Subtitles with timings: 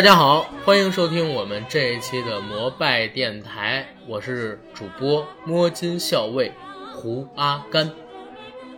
[0.00, 6.50] 大家好，欢迎收听我们这一期的摩拜电台，我是主播摸金校尉
[6.94, 7.92] 胡阿甘。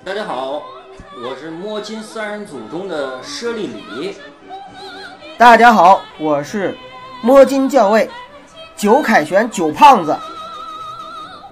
[0.05, 0.65] 大家好，
[1.25, 4.17] 我是摸金三人组中的舍利里。
[5.39, 6.77] 大家好，我是
[7.23, 8.11] 摸金校尉
[8.77, 10.19] 九凯旋九胖子。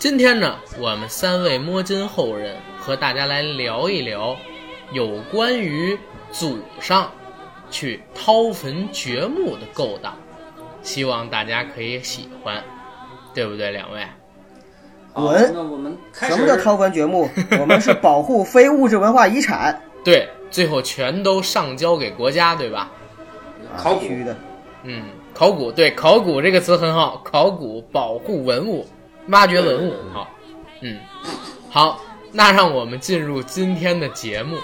[0.01, 4.37] 今天呢，我们三位摸金后人和大家来聊一聊
[4.91, 5.97] 有关于
[6.33, 7.09] 祖上
[7.71, 10.17] 去掏坟掘墓的勾当，
[10.83, 12.63] 希望大家可以喜欢，
[13.33, 13.71] 对不对？
[13.71, 14.07] 两位，
[15.13, 16.35] 好滚那我们开始。
[16.35, 17.29] 什么叫掏坟掘墓？
[17.61, 19.83] 我们是保护非物质文化遗产。
[20.05, 22.91] 对，最后全都上交给国家，对吧？
[23.77, 24.37] 考古的。
[24.83, 28.87] 嗯，考古对考古这个词很好，考古保护文物，
[29.29, 30.29] 挖掘文物，好，
[30.81, 30.99] 嗯，
[31.69, 32.01] 好，
[32.33, 34.57] 那让我们进入今天的节目。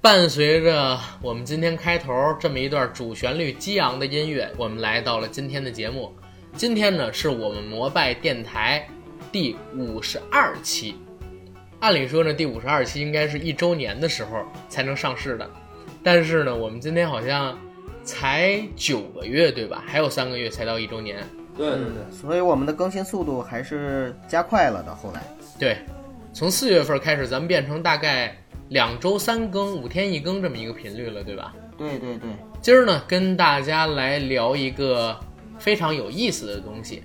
[0.00, 6.14] 伴随着我们今天开头这么一段主旋律激昂的音乐，我们来到了今天的节目。
[6.54, 8.88] 今天呢，是我们摩拜电台
[9.30, 10.96] 第五十二期。
[11.80, 15.48] 按理说呢，第五十二期应该是一周年的时候才能上市的，
[16.02, 17.58] 但是呢，我们今天好像
[18.02, 19.84] 才九个月，对吧？
[19.86, 21.18] 还有三个月才到一周年。
[21.58, 24.94] 对对对，所以我们的更新速度还是加快了的。
[24.94, 25.20] 后来，
[25.58, 25.78] 对，
[26.32, 28.34] 从四月份开始，咱们变成大概
[28.68, 31.52] 两周三更、五天一更这么一个频率了，对吧？
[31.76, 32.30] 对对对，
[32.62, 35.18] 今儿呢，跟大家来聊一个
[35.58, 37.02] 非常有意思的东西。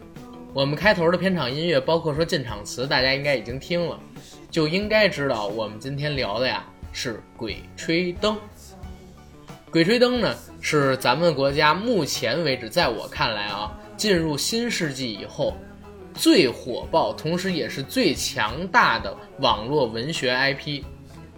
[0.54, 4.00] 我们开头的片场音乐，包括说进场词，大家应该已经听了，
[4.52, 8.36] 就应该知道我们今天聊的呀是《鬼吹灯》。
[9.72, 15.56] 《鬼吹灯》呢，是咱们国家目前为止，在我看来啊，进入新世纪以后
[16.14, 20.84] 最火爆，同时也是最强大的网络文学 IP，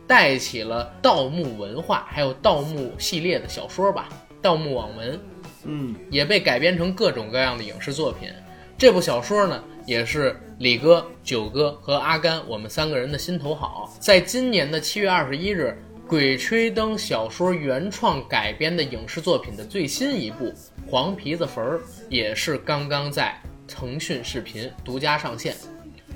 [0.08, 4.10] 带起了盗墓文化，还有盗墓系列的小说吧，
[4.42, 5.20] 盗墓网文。
[5.66, 8.32] 嗯，也被改编成各种各样的影视作品。
[8.76, 13.96] 这部小说呢，也是李哥、九哥和阿甘我们三个人的心头好。
[14.00, 15.78] 在今年的七月二十一日，
[16.08, 20.46] 《鬼吹灯》小说原创改编的影视作品的最新一部
[20.88, 21.78] 《黄皮子坟儿》，
[22.10, 23.36] 也是刚刚在
[23.68, 25.56] 腾讯视频独家上线。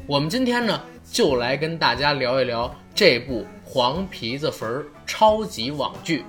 [0.06, 0.80] 我们今天呢，
[1.12, 6.24] 就来跟大家聊一聊这部《黄皮子坟儿》超级网剧。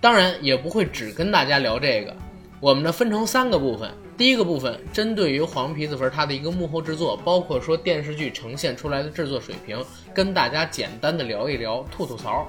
[0.00, 2.16] 当然，也不会只跟大家聊这个，
[2.60, 3.90] 我们呢分成三个部分。
[4.16, 12.48] 第一个部分针对于黄皮子坟它的一个幕后制作，包括说电视剧呈现出来的制作水平，跟大家简单的聊一聊，吐吐槽。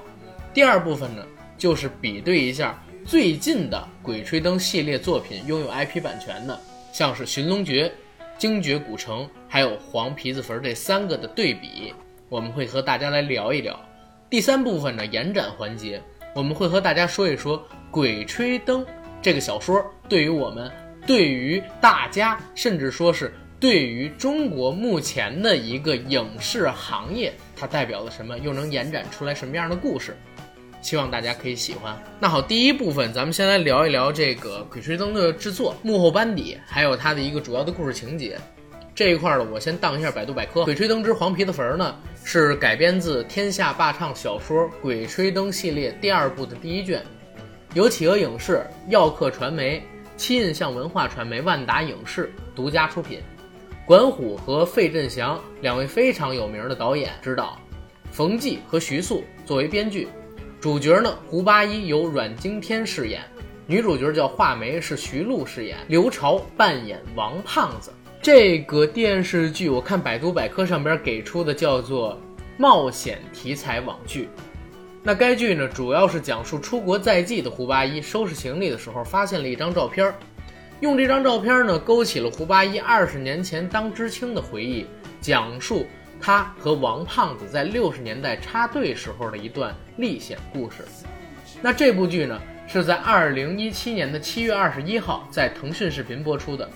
[0.54, 1.24] 第二部分呢，
[1.56, 6.60] 就是比对一下最近的《鬼吹灯》系列作品拥有 IP 版权的，
[6.92, 7.88] 像是《寻龙诀》
[8.36, 11.94] 《精绝古城》还有黄皮子坟这三个的对比，
[12.28, 13.80] 我们会和大家来聊一聊。
[14.28, 16.02] 第三部分呢，延展环节，
[16.34, 17.58] 我们会和大家说一说
[17.90, 18.84] 《鬼吹灯》
[19.22, 20.70] 这个小说对于我们、
[21.06, 30.14] 对于大家，甚至说是对于中国目前的一个影视行业，它代表了什么，又能延展出来什么样的故事。
[30.82, 31.96] 希望大家可以喜欢。
[32.20, 38.38] 那好，第一部分咱们先来聊一聊这个《鬼吹灯》的制作、幕后班底，还有它的一个主要的故事情节。
[38.94, 47.02] 这一块儿呢，我先当一下百度百科，《鬼吹灯之黄皮子坟》呢是改编自天下霸唱小说《鬼吹灯》系列第二部的第一卷，
[47.72, 49.82] 由企鹅影视、耀客传媒、
[50.18, 53.20] 七印象文化传媒、万达影视独家出品，
[53.86, 57.58] 管虎和费振祥两位非常有名的导演指导，
[58.10, 60.06] 冯骥和徐素作为编剧，
[60.62, 63.20] 主角呢胡八一由阮经天饰演，
[63.66, 67.90] 女主角叫画眉是徐璐饰演，刘潮扮演王胖子。
[68.22, 72.16] 这个电视剧我看百度百科上边给出的叫做
[72.56, 74.28] 冒险题材网剧。
[75.02, 80.14] 那该剧呢，主要是讲述出国在即的胡八一收拾行李的时候，发现了一张照片，
[80.78, 84.86] 用这张照片呢，勾起了胡八一二十年前当知青的回忆，
[85.20, 85.84] 讲述
[86.22, 90.84] 他和王胖子在六十年代插队时候的一段历险故事。
[91.60, 96.68] 那这部剧呢，是在二零一七年的七月二十一号在腾讯视频播出的。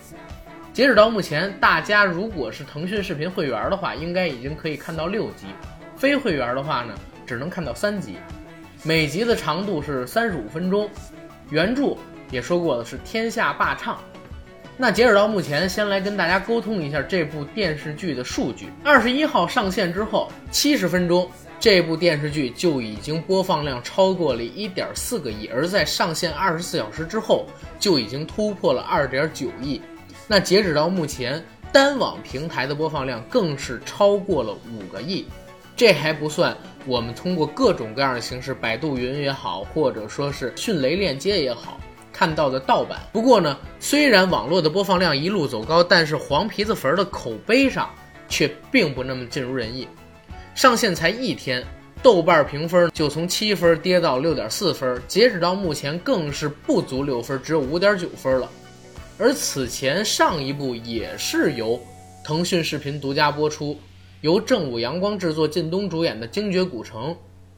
[0.73, 5.47] 截止到目前，大家如果是腾讯视频会员的话，应该已经可以看到六集；
[5.95, 6.93] 非会员的话呢，
[7.25, 8.17] 只能看到三集。
[8.83, 10.89] 每集的长度是三十五分钟。
[11.49, 11.95] 原著
[12.29, 13.97] 也说过的是天下霸唱。
[14.79, 18.67] 那截止到目前，先来跟大家沟通一下这部电视剧的数据。
[18.83, 21.27] 二十一号上线之后，七十分钟，
[21.59, 27.47] 这部电视剧就已经播放量超过了一点四个亿，而在上线二十四小时之后，
[27.79, 29.81] 就已经突破了二点九亿。
[30.27, 35.25] 那截止到目前，单网平台的播放量更是超过了五个亿。
[35.75, 41.79] 这还不算我们通过各种各样的形式，百度云也好，或者说是迅雷链接也好，
[42.17, 42.99] 看到的盗版。
[43.13, 47.93] 不过呢，虽然网络的播放量一路走高，但是黄皮子坟的口碑上
[48.27, 49.87] 却并不那么尽如人意。
[50.55, 51.63] 上线才一天，
[52.01, 58.49] 豆瓣评分就从七分跌到六点四分，截止到目前更是不足六分，只有五点九分了。
[59.19, 61.79] 而此前上一部也是由
[62.23, 63.79] 腾讯视频独家播出，
[64.21, 67.11] 由正午阳光制作、靳东主演的《精绝古城》，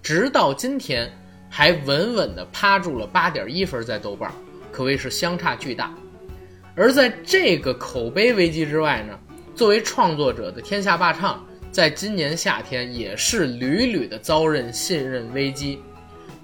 [0.03, 1.09] 直到今天
[1.49, 4.29] 还稳稳地趴住了八点一分在豆瓣，
[4.71, 5.93] 可谓是相差巨大。
[6.75, 9.19] 而在这个口碑危机之外呢，
[9.53, 15.79] 作为创作者的天下霸唱，在今年夏天也是屡屡的遭认信任危机，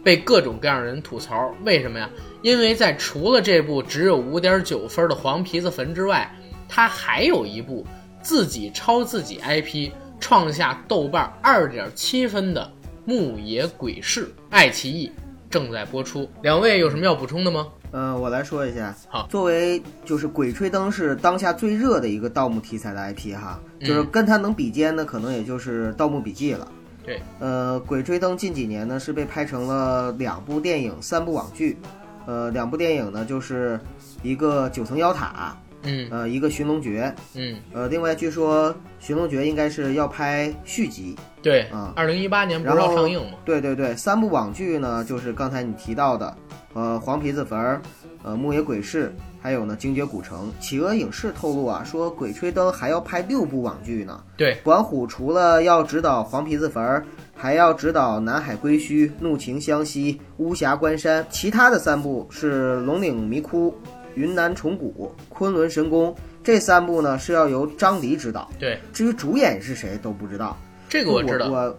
[0.04, 1.56] 被各种各样人吐槽。
[1.64, 2.10] 为什么呀？
[2.42, 6.30] 因为在除了这部只有五点九分的《黄皮子坟》之外，
[6.68, 7.86] 他还有一部
[8.22, 12.70] 自己抄自己 IP，创下豆瓣二点七分的
[13.10, 15.12] 《牧野鬼市》，爱奇艺
[15.50, 16.30] 正在播出。
[16.44, 17.68] 两位有什么要补充的吗？
[17.96, 18.94] 呃，我来说一下。
[19.08, 26.68] 好作为就是《鬼吹灯》是当下最热的一个盗墓题材的 IP 哈，嗯就是跟它能比肩的，可能也就是《盗墓笔记》了。
[27.06, 31.78] 对，呃，《鬼吹灯》近几年呢是被拍成了两部电影、三部网剧。
[32.26, 33.80] 呃，两部电影呢就是
[34.22, 35.56] 一个《九层妖塔》，
[35.86, 37.14] 嗯呃，一个《寻龙诀》。
[37.36, 41.16] 嗯，呃，另外据说《寻龙诀》应该是要拍续集。
[41.42, 43.38] 对啊，二零一八年不是要上映吗？
[43.46, 46.36] 对对对，三部网剧呢，就是刚才你提到的，
[46.74, 47.82] 呃，黄皮子坟儿，
[48.24, 50.52] 呃，牧野鬼市，还有呢，精绝古城。
[50.60, 54.24] 企鹅影视透露啊，说《鬼吹灯》还要拍六部网剧呢。
[54.36, 57.06] 对，管虎除了要指导黄皮子坟儿，
[57.36, 63.76] 还要指导南海归墟、怒晴湘西、巫峡关山，其他的三部是龙岭迷窟、
[64.16, 66.16] 云南虫谷、昆仑神宫。
[66.44, 70.56] 这三部呢是要由张黎执导，对，至于主演是谁都不知道。
[70.88, 71.50] 这个我知道。
[71.50, 71.78] 我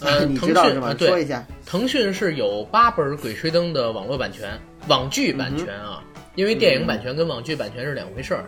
[0.00, 0.88] 呃 你知道是吗？
[0.88, 1.46] 腾讯啊对说一下。
[1.64, 6.02] 腾讯是有八本《鬼吹灯》的网络版权、网剧版权啊，
[6.34, 8.44] 因为电影版权跟网剧版权是两回事儿，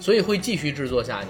[0.00, 1.28] 所以会继续制作下去。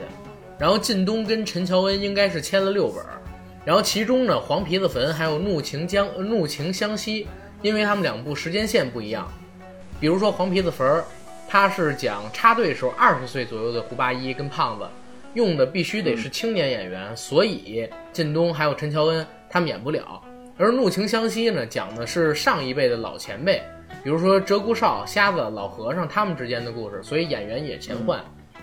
[0.59, 3.21] 然后靳东跟陈乔恩应该是签了六本儿，
[3.65, 7.25] 然后其中呢，《黄皮子坟》还有《怒晴江呃怒晴湘西》，
[7.63, 9.31] 因为他们两部时间线不一样。
[10.01, 10.87] 比如说《黄皮子坟》，
[11.49, 14.87] 它是讲插队时候二十岁左右的胡八一跟胖子，
[15.35, 20.23] 用的必须得是青年演员，所以靳东还有陈乔恩他们演不了。
[20.59, 23.63] 而《怒晴湘西》呢，讲的是上一辈的老前辈，
[24.03, 28.23] 比如说鹧鸪哨、瞎子、老和尚他们之间的故事，所以演员也前换。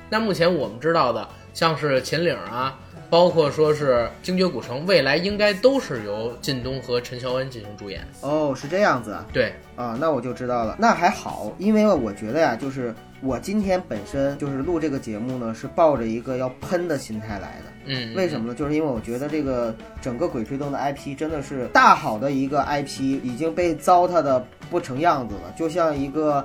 [0.10, 2.78] 那目前我们知道的，像是秦岭啊，
[3.14, 8.02] 包括说是精绝古城，未来应该都是由靳东和陈乔恩进行主演。
[8.22, 9.24] 哦，是这样子啊。
[9.32, 10.76] 对，啊，那我就知道了。
[10.80, 17.72] 那还好，因为我觉得呀，就是我今天本身就是录这个节目呢，是抱着一个要喷的心态来的。
[17.86, 18.56] 嗯，为什么呢？
[18.56, 26.44] 就是因为我觉得这个整个《鬼吹灯》的 IP 真的是大好的一个 IP，已经被糟蹋的不成样子了，就像一个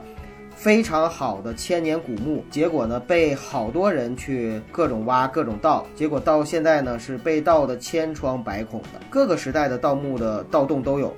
[0.59, 11.15] 非常好的千年古墓，结果呢被好多人去各种挖、各种盗，结果到现在呢是被盗的千疮百孔的，各个时代的盗墓的盗洞都有。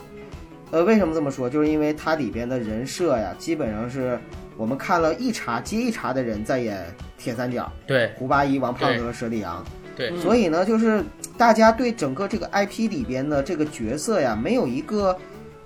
[0.71, 1.49] 呃，为什么这么说？
[1.49, 4.21] 就是因为它里边的人设呀，基本上是
[4.59, 6.85] 我们看了一茬接一茬的人在演
[7.17, 9.65] 铁三角，对胡八一、王胖子和佘丽阳。
[9.97, 11.03] 对，所以呢，就是
[11.39, 15.17] 大家对整个这个 IP 里边的这个角色呀，没有一个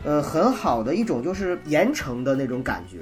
[0.05, 3.01] 呃很好的一种就是严惩的那种感觉。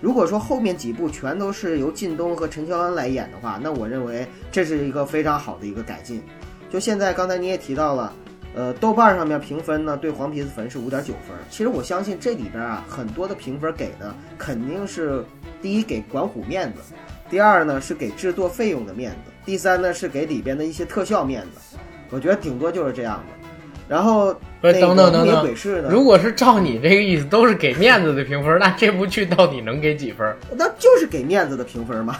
[0.00, 6.22] 如果说后面几部全都是由靳东和陈乔恩来演的话，那我认为这是一个非常好的一个改进。
[6.70, 8.12] 就现在刚才你也提到了，
[8.54, 11.36] 呃，豆瓣上面评分呢对《黄皮子坟》是五点九分。
[11.50, 15.24] 其实我相信这里边啊很多的评分给的肯定是
[15.62, 16.80] 第一给管虎面子，
[17.30, 21.76] 第二呢是给制作费用的面子，第三呢是给里边的一些特效面子。
[22.10, 23.35] 我觉得顶多就是这样的。
[23.88, 25.54] 然后不是等等等等
[25.88, 30.36] 如果是照你这个意思，都是给面子的评分，那这部剧到底能给几分？
[30.56, 32.16] 那就是给面子的评分嘛。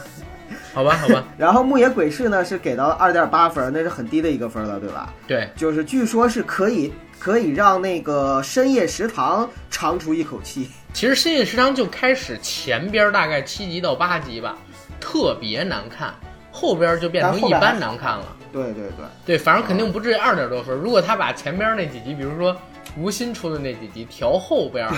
[0.73, 5.13] 好吧，好吧， 然后牧野鬼市呢是给到二点八分，那是很低的一个分了，对吧？
[5.27, 10.69] 对，就是据说是可以可以让那个深夜食堂长出一口气。
[10.93, 14.57] 其实深夜食堂就开始前边大概七集到八集吧，
[15.01, 16.15] 特别难看，
[16.53, 18.36] 后边就变成一般难看了。
[18.65, 20.75] 对对对，对，反正肯定不至于二点多分。
[20.75, 22.57] 如果他把前边那几集，比如说
[22.97, 24.89] 吴昕出的那几集调后边，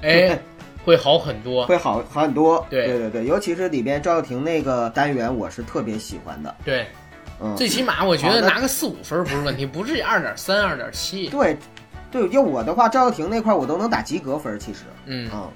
[0.00, 0.38] 哎，
[0.84, 1.66] 会好很多。
[1.66, 2.64] 会好好很多。
[2.70, 6.54] 对对对对，尤其是里边赵又廷那个单元，我是特别喜欢的。
[6.64, 6.86] 对，
[7.40, 11.26] 嗯，最起码我觉得拿个四五分不是问题，不至于二点三、二点七。
[11.28, 11.56] 对
[12.12, 14.82] 对，要我的话，赵又廷那块儿我都能打及格分，其实。
[15.06, 15.48] 嗯，嗯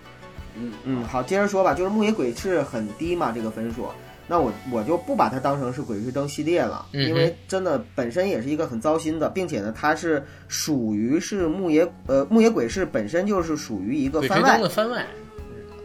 [0.57, 3.88] 嗯嗯，好，接着说吧，就是木野鬼市很低嘛，这个分数。
[4.28, 15.06] 那我我就不把它当成是《鬼吹灯》系列了，嗯因为真的本身也是一个很糟心的，并且呢，它是属于是牧野呃牧野鬼市本身就是属于一个番外鬼吹灯的番外，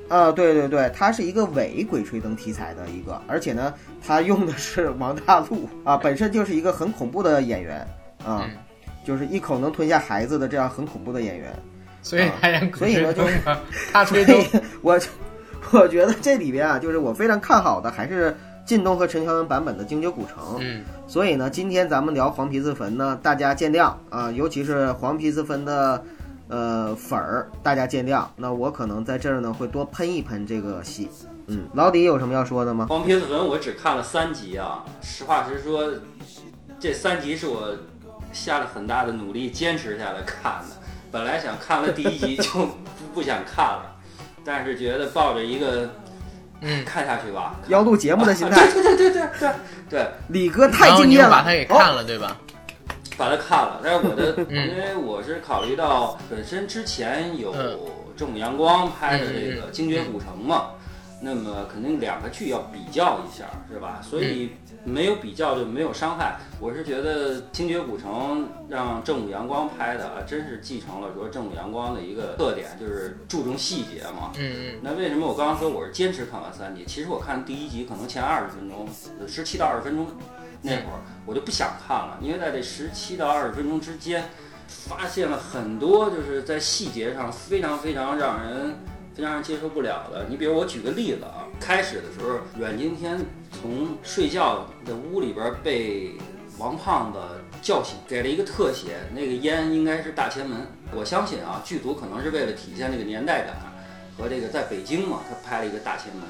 [0.10, 3.74] 啊、对对对，它是一个伪鬼吹灯题材的一个，而且呢，
[4.06, 7.80] 它用的是王大陆啊，本身就是一个很恐怖的演员
[8.24, 8.52] 啊，嗯
[9.06, 11.52] 就是一口能吞下孩子的这样很恐怖的演员。
[12.02, 13.62] 所以他演所以呢鬼吹灯嘛，
[13.94, 14.38] 他吹灯，
[14.82, 15.00] 我
[15.72, 20.38] 我觉得这里边啊，就是我非常看好的还是靳东和陈乔恩版本的《精绝古城》。
[20.60, 26.04] 嗯，所以呢，今天咱们聊黄皮子坟呢，大家见谅啊，尤其是黄皮子坟的
[26.48, 28.26] 呃粉儿，大家见谅。
[28.36, 31.10] 那我可能在这儿呢会多喷一喷这个戏。
[31.48, 32.88] 嗯，老底有什么要说的吗？
[32.90, 35.90] 黄皮子坟我只看了三集啊，实话实说，
[36.80, 37.76] 这三集是我
[38.32, 40.76] 下了很大的努力坚持下来看的。
[41.12, 42.70] 本来想看了第一集 就不
[43.16, 43.93] 不想看了，
[44.46, 45.90] 但是觉得抱着一个
[46.62, 49.50] 嗯看下去吧，要录节目的心态， 对对对对对
[49.90, 51.26] 对，李哥太敬业了。
[51.26, 52.38] 又把他给哦看了，对吧？
[53.18, 53.80] 把他看了。
[53.84, 57.78] 但是我的， 嗯因为我是考虑到本身之前有嗯
[58.18, 60.68] 正午阳光拍的这个《精绝古城》嘛，
[61.24, 64.02] 那么肯定两个剧要比较一下，是吧？
[64.04, 64.52] 所以
[64.84, 66.38] 没有比较就没有伤害。
[66.60, 74.34] 我是觉得《精绝古城》让正午阳光拍的啊，真是继承了说正午阳光的一个特点，就是注重细节嘛。
[74.36, 76.84] 嗯那为什么我刚刚说我是坚持看完三集？
[76.86, 78.86] 其实我看第一集可能前二十分钟，
[79.26, 80.06] 十七到二十分钟
[80.62, 84.26] 那会儿我就不想看了，因为在这十七到二十分钟之间，
[84.68, 88.76] 发现了很多就是在细节上非常非常让人
[89.16, 90.26] 非常接受不了的。
[90.30, 93.20] 你比如我举个例子啊，开始的时候阮经天
[93.52, 96.14] 从睡觉的屋里边被
[96.58, 97.20] 王胖子
[97.62, 100.68] 叫醒，给了一个特写，那个烟应该是大前门。
[100.96, 103.56] 我相信啊，剧组可能是为了体现这个年代感
[104.18, 106.24] 和这个在北京嘛，他拍了一个大前门。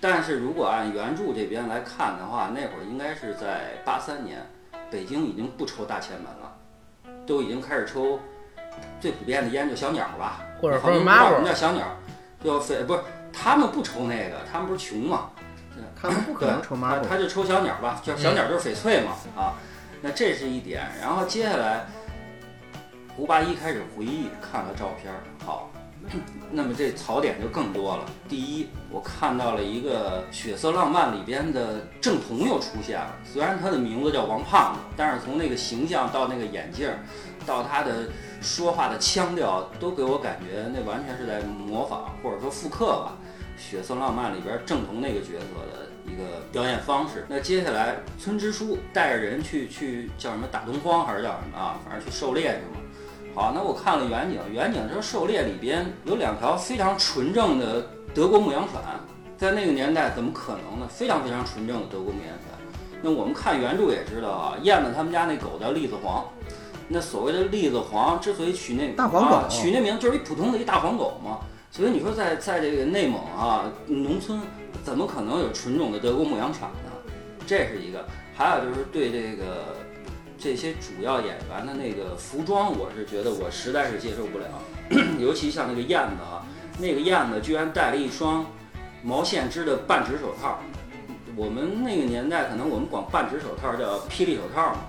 [0.00, 4.46] 但是如果按原著这边来看的话，那会儿应该是在八三年，
[4.90, 8.20] 北京已经不抽大前门了，都已经开始抽
[9.00, 11.84] 最普遍的烟就小鸟吧，或者说什么叫小鸟，
[12.44, 13.00] 就翡不是
[13.32, 15.30] 他们不抽那个，他们不是穷嘛，
[16.00, 17.08] 他们不可能抽他抹布。
[17.08, 19.54] 他就抽小鸟吧，叫小鸟就是翡翠嘛啊，
[20.02, 20.86] 那这是一点。
[21.00, 21.86] 然后接下来，
[23.16, 25.70] 胡八一开始回忆看了照片儿，好，
[26.50, 28.04] 那么这槽点就更多了。
[28.28, 36.98] 第一，我看到了一个《血色浪漫》里边的郑彤又出现了，虽然他的名字叫王胖子，但是从那个形象到那个眼镜儿，
[37.46, 38.08] 到他的
[38.44, 43.16] 说话的腔调，都给我感觉那完全是在模仿或者说复刻吧。
[43.60, 47.24] 《血色浪漫》里边郑彤那个角色的一个表演方式。
[47.28, 51.78] 那接下来，村支书带着人去去叫什么打东荒还是叫什么啊？
[51.84, 52.80] 反正去狩猎去嘛。
[53.34, 58.80] 好，那我看了远景，远景这狩猎里边有两条非常纯正的德国牧羊犬，
[59.36, 60.88] 在那个年代怎么可能呢？
[60.88, 62.50] 非常非常纯正的德国牧羊犬。
[63.02, 66.24] 那我们看原著也知道啊，燕子他们家那狗叫栗子黄。
[66.88, 71.40] 那所谓的栗子黄之所以取那大黄狗啊取那名就是一普通的一大黄狗嘛。
[71.70, 74.40] 所以你说在在这个内蒙啊，农村
[74.84, 76.90] 怎么可能有纯种的德国牧羊犬呢？
[77.46, 79.76] 这是一个，还有就是对这个
[80.38, 84.46] 这些主要演员的那个服装，我是觉得我实在是接受不了，
[85.18, 86.46] 尤其像那个燕子啊，
[86.78, 88.46] 那个燕子居然戴了一双
[89.02, 90.60] 毛线织的半指手套。
[91.36, 94.84] 我们那个年代可能我们管半指手套叫霹雳手套嘛，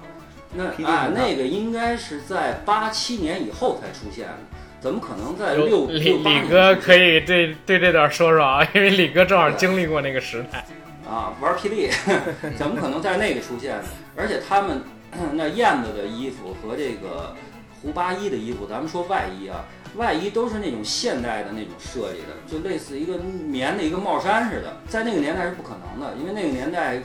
[0.56, 4.38] 那啊那个应该是在八七年以后才出现的。
[4.82, 10.66] 怎么可能在有六李六八李哥可以对对这段说说啊， 因为李哥正好经历过那个时代。
[11.10, 11.90] 啊，玩霹雳，
[12.58, 13.84] 怎么可能在那个出现呢？
[14.16, 14.82] 而且他们
[15.34, 17.36] 那燕子的衣服和这个
[17.82, 27.00] 胡八一的衣服，咱们说外衣啊，外衣都是那种现代的那种设计的，就类似一个棉的一个帽衫似的，在那个年代是不可能的，因为那个年代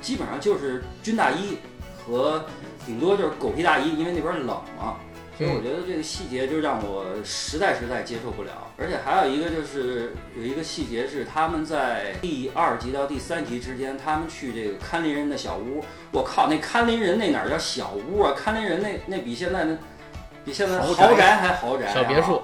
[0.00, 1.58] 基本上就是军大衣
[2.06, 2.44] 和
[2.86, 4.96] 顶多就是狗皮大衣，因为那边冷嘛。
[5.36, 18.32] 所以我觉得这个细节就让我实在实在接受不了，而且还有一个就是有一个细节是他们在第二集到第三集之间，他们去这个看林人的小屋，我靠，那看林人那哪儿叫小屋啊？
[18.36, 19.76] 看林人那那比现在那
[20.44, 21.04] 比现在豪宅。
[21.08, 22.40] 豪宅还豪宅、啊，小别墅，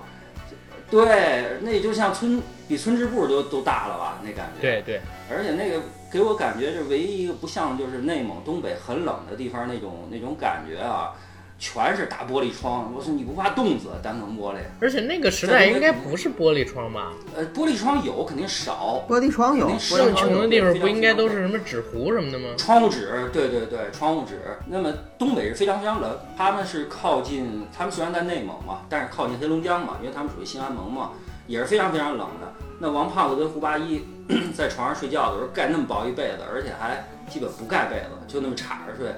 [0.90, 4.18] 对，那就像村比村支部都都大了吧？
[4.24, 5.80] 那感觉，对对，而且那个
[6.10, 11.14] 给我感觉这唯一一个不像就是内蒙东北很冷的地方那种那种感觉啊，
[11.58, 12.92] 全是大玻璃窗。
[12.92, 14.58] 我说你不怕冻死单层玻璃？
[14.80, 17.12] 而且那个时代应该不是玻璃窗吧？
[17.36, 22.48] 呃，玻璃窗有肯定少，玻璃窗有，更穷的地方不应该都是什么纸糊什么的吗？
[22.56, 24.40] 窗户纸，对对对，窗户纸。
[24.66, 31.10] 那么东北是非常非常冷，他们是靠近，他们虽然在内蒙嘛，但是靠近黑龙江嘛，因为他们属于新安盟嘛。
[31.46, 32.69] 也是非常非常冷的。
[32.80, 34.02] 那王胖子跟胡八一
[34.56, 39.14] 在床上睡觉的时候盖那么薄一被子，而且还基本不盖被子，就那么插着睡，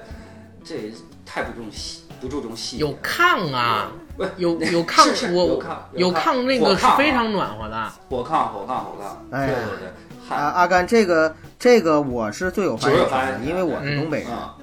[0.63, 0.93] 这
[1.25, 2.81] 太不重细不注重细节。
[2.81, 7.89] 有 炕啊，不有有炕，是有炕有有炕那个是非常暖和的。
[8.09, 14.31] 火炕火炕火炕，哎对对对，啊，阿甘，这个这个我是最有发言权的，因为我是东北人。
[14.31, 14.55] 啊，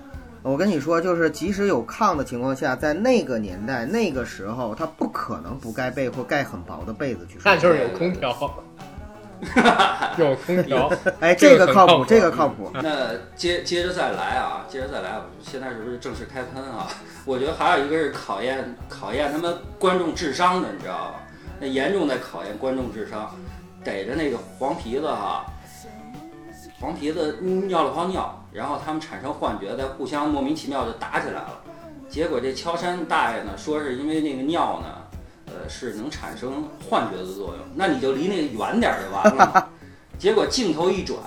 [0.43, 7.43] 我跟你说，就是即使有炕的情况下，在那个年代、那个时候，他不可能不盖被或盖很薄的被子去睡。
[7.45, 8.33] 那就是有空调，
[10.19, 10.91] 有空调。
[11.21, 12.71] 哎，这这个靠谱这个靠谱。
[12.75, 16.89] 那接接着再来啊，接着再来，现在是不是正式开喷啊？
[17.25, 21.21] 我觉得还有一个是考验考验他们观众智商的，你知道吧？
[21.59, 23.35] 那严重在考验观众智商，
[23.85, 25.45] 逮着那个黄皮子哈、
[26.81, 31.61] 黄皮子尿了泡尿，然后他们产生幻觉，在互相莫名其妙就打起来了。
[32.09, 34.89] 结果这敲山大爷呢，说是因为那个尿呢，
[35.63, 39.69] 呃，是能产生幻觉的作用，那你就离那个远点儿就完了。
[40.19, 41.19] 结果镜头一转，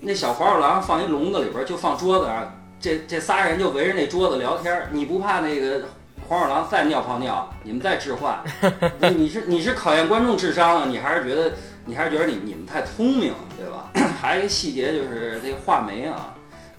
[0.00, 4.88] 那小黄鼠狼放一笼子里边儿，就放桌子上，这这仨人就围着那桌子聊天儿。
[4.92, 5.82] 你不怕那个
[6.28, 8.42] 黄鼠狼再尿泡尿，你们再置换？
[9.00, 10.84] 你你是你是考验观众智商啊？
[10.88, 11.52] 你还是觉得
[11.84, 13.90] 你还是觉得你你们太聪明，对吧？
[14.20, 16.33] 还有一个细节就是这个画眉啊。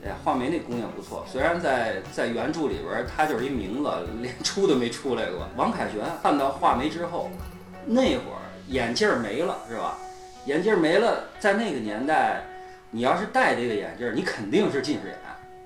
[0.06, 3.90] 哎，画眉那姑娘不错，虽然在在原著里边她就是一名字，
[4.22, 5.48] 连出都没出来过。
[5.56, 7.32] 王凯旋看到画眉之后，
[7.86, 9.98] 那会儿眼镜儿没了，是吧？
[10.46, 12.44] 眼镜儿没了，在那个年代，
[12.92, 15.18] 你要是戴这个眼镜儿，你肯定是近视眼；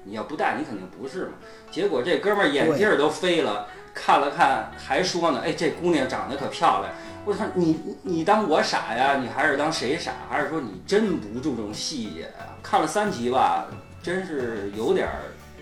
[0.06, 1.34] 你要不戴，你肯定不是嘛。
[1.70, 6.94] 结果这哥们儿眼镜儿都飞了，看了看，还说呢：“哎，这姑娘长得可漂亮。”
[7.26, 9.18] 我操，你你当我傻呀？
[9.18, 10.14] 你还是当谁傻？
[10.30, 12.56] 还是说你真不注重细节呀？
[12.64, 13.68] 看了三集吧，
[14.02, 15.10] 真是有点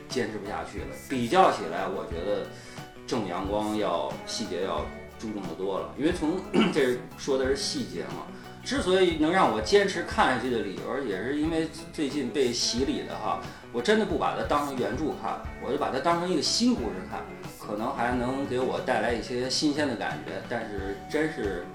[0.07, 0.85] 坚持不下去了。
[1.09, 2.47] 比较起来，我觉得
[3.05, 4.85] 正阳光要细节要
[5.19, 6.39] 注重的多了，因为从
[6.73, 8.27] 这说的是细节嘛。
[8.63, 13.39] 之所以能让我坚持看下去的理由，也是因为最近被洗礼的哈，
[13.71, 17.21] 我真的不把它当成原著看，我就把它当成一个新故事看，
[17.57, 21.65] 可能还能给我带来一些新鲜的感觉，但是真是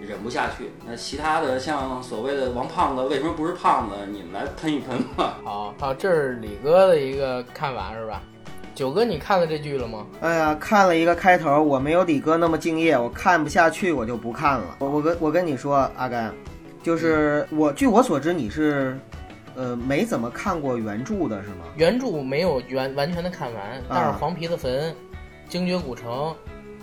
[0.00, 0.70] 忍不下去。
[0.86, 5.38] 那其他的像所谓的王胖子为什么不是胖子，你们来喷一喷吧。
[5.44, 8.22] 好好，这是李哥的一个看法是吧？
[8.74, 10.06] 九哥，你看了这剧了吗？
[10.20, 14.76] 哎呀，看了一个开头，我没有李哥那么敬业，我看不下去，我就不看了。
[14.78, 16.30] 我我跟我跟你说，阿甘，
[16.82, 18.98] 就是我据我所知，你是，
[19.54, 21.64] 呃，没怎么看过原著的是吗？
[21.76, 24.94] 原著没有完完全的看完，但是啊黄皮子坟、
[25.48, 26.36] 精绝古城，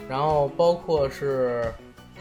[0.10, 1.72] 然后包括是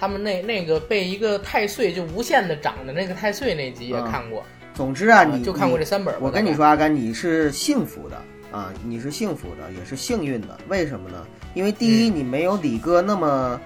[0.02, 4.42] 他们那那个被一个太岁就无限的长的那个太岁那集也啊看过，
[4.74, 6.20] 总之啊，你就看过这三本吧。
[6.20, 10.58] 我跟你说，阿甘，你是幸福的啊，你是幸福的，也是幸运的。
[10.66, 11.24] 为什么呢？
[11.54, 13.60] 因为第一，嗯你没有李哥那么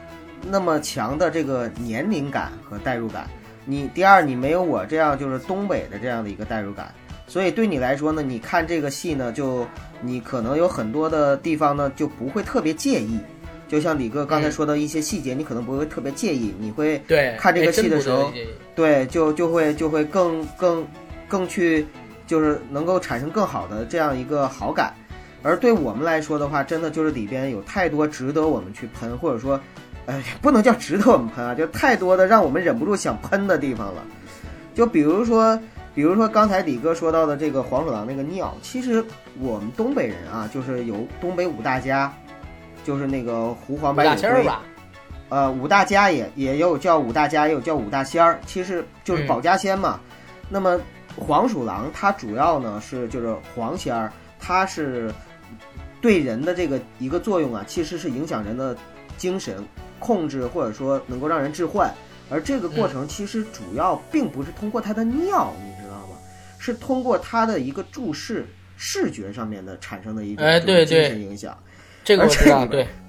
[0.50, 3.24] 那么强的这个年龄感和代入感；
[3.64, 6.92] 你第二，你没有我这样就是东北的这样的一个代入感。
[7.26, 9.66] 所以对你来说呢，你看这个戏呢，就
[10.02, 13.18] 你可能有很多的地方呢就不会特别介意。
[13.68, 18.32] 就像李哥刚才嗯说的一些细节，你可能不会特别介意，你会对看这个戏的时候
[18.74, 20.86] 对，就就会就会更更
[21.28, 21.86] 更去，
[22.26, 24.94] 就是能够产生更好的这样一个好感。
[25.42, 29.60] 而对我们来说的话，真的就是里边有太多值得我们去喷，或者说，
[30.06, 34.02] 呃，不能叫值得我们喷啊，就太多的让我们忍不住想喷的地方了。
[34.74, 35.56] 就比如说，
[35.94, 39.04] 比如说刚才李哥说到的这个黄鼠狼那个尿，其实
[39.38, 42.12] 我们东北人啊，就是有东北五大家，
[42.86, 44.62] 就是那个胡黄白柳龟，仙吧？
[45.28, 49.98] 呃，五大家也也有叫五大家，也有叫五大仙儿，其实就是嗯保家仙嘛。
[50.48, 50.80] 那么
[51.16, 55.12] 黄鼠狼它主要呢是就是黄仙儿，它是
[56.00, 58.76] 对人的这个一个作用啊，其实是影响人的
[59.16, 59.66] 精神
[59.98, 61.92] 控制，或者说能够让人致幻。
[62.30, 66.16] 而这个过程其实主要并不是通过它的尿，你知道吗？
[66.60, 68.46] 是通过它的一个注视
[68.76, 71.56] 视觉上面的产生的一种精对对神影响。
[72.06, 72.28] 这个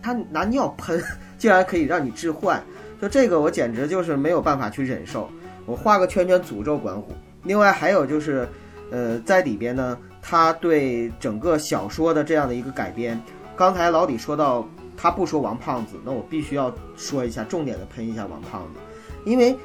[0.01, 0.99] 他拿尿喷，
[1.37, 2.59] 竟然可以让你置换，
[2.99, 5.29] 就这个我简直就是没有办法去忍受。
[5.67, 7.13] 我画个圈圈诅咒管虎。
[7.43, 8.49] 另外还有就是，
[8.89, 13.21] 呃，在里边呢，他对整个小说的这样的一个改编，
[13.55, 18.79] 刚才老李说到他不说王胖子，那我必须要说一下，重点的喷一下王胖子，
[19.25, 19.55] 因为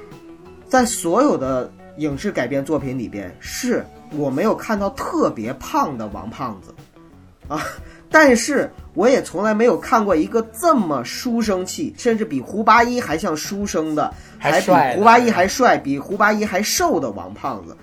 [0.69, 6.75] 在所有的影视改编作品里边，是我没有看到特别胖的王胖子
[7.49, 7.65] 啊。
[8.11, 17.77] 但是我也从来没有看过一个这么书生气，甚至比胡八一还像书生的，还比帅胡八一还帅，比胡八一还瘦的王胖子。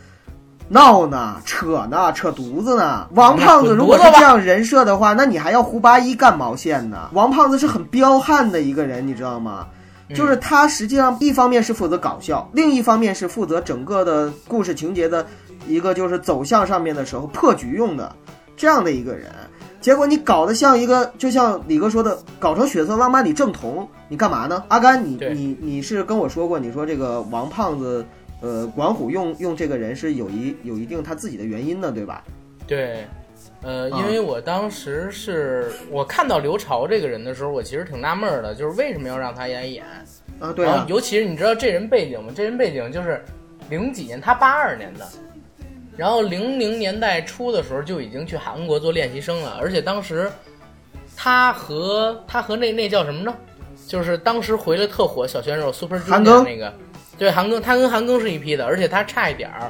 [0.71, 3.07] 闹呢，扯呢，扯犊子呢！
[3.15, 7.09] 王胖子如果是这样人设的话，那你还要胡八一干毛线呢？
[7.13, 9.65] 王胖子是很彪悍的一个人，你知道吗？
[10.13, 15.25] 就是他实际上一方面是负责搞笑，另一方面是负责整个的故事情节的
[15.67, 18.15] 一个就是走向上面的时候破局用的
[18.55, 19.31] 这样的一个人。
[19.81, 24.63] 结果你搞得像一个，就像李哥说的，搞成血色浪漫里正统，你干嘛呢？
[24.67, 28.05] 阿甘，你对你你是跟我说过，你说这个王胖子，
[28.41, 32.23] 呃，管虎用用这个人是有一有一定他自己的原因的，对吧？
[32.67, 33.05] 对，
[33.61, 39.85] 呃，啊因为我当时是我看到刘潮这个人的时候，我其实挺纳闷儿的，就是为什么要让他演一演？
[40.39, 42.31] 啊，对啊，尤其是你知道这人背景吗？
[42.35, 43.23] 这人背景就是
[43.69, 45.07] 零几年，他八二年的，
[45.99, 50.31] 然后零零年代初的时候就已经去韩国做练习生了，而且当时
[51.13, 53.35] 他和他和那那叫什么呢？
[53.85, 56.73] 就是当时回来特火小鲜肉 Super Junior 那个，
[57.17, 59.69] 对韩庚，他跟韩庚是一批的，而且他差一点儿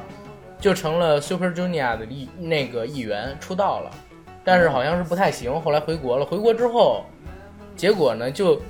[0.60, 3.90] 就成了 Super Junior 的一那个一员出道了，
[4.44, 6.24] 但是好像是不太行，后来回国了。
[6.24, 7.04] 回国之后，
[7.74, 8.62] 结果呢就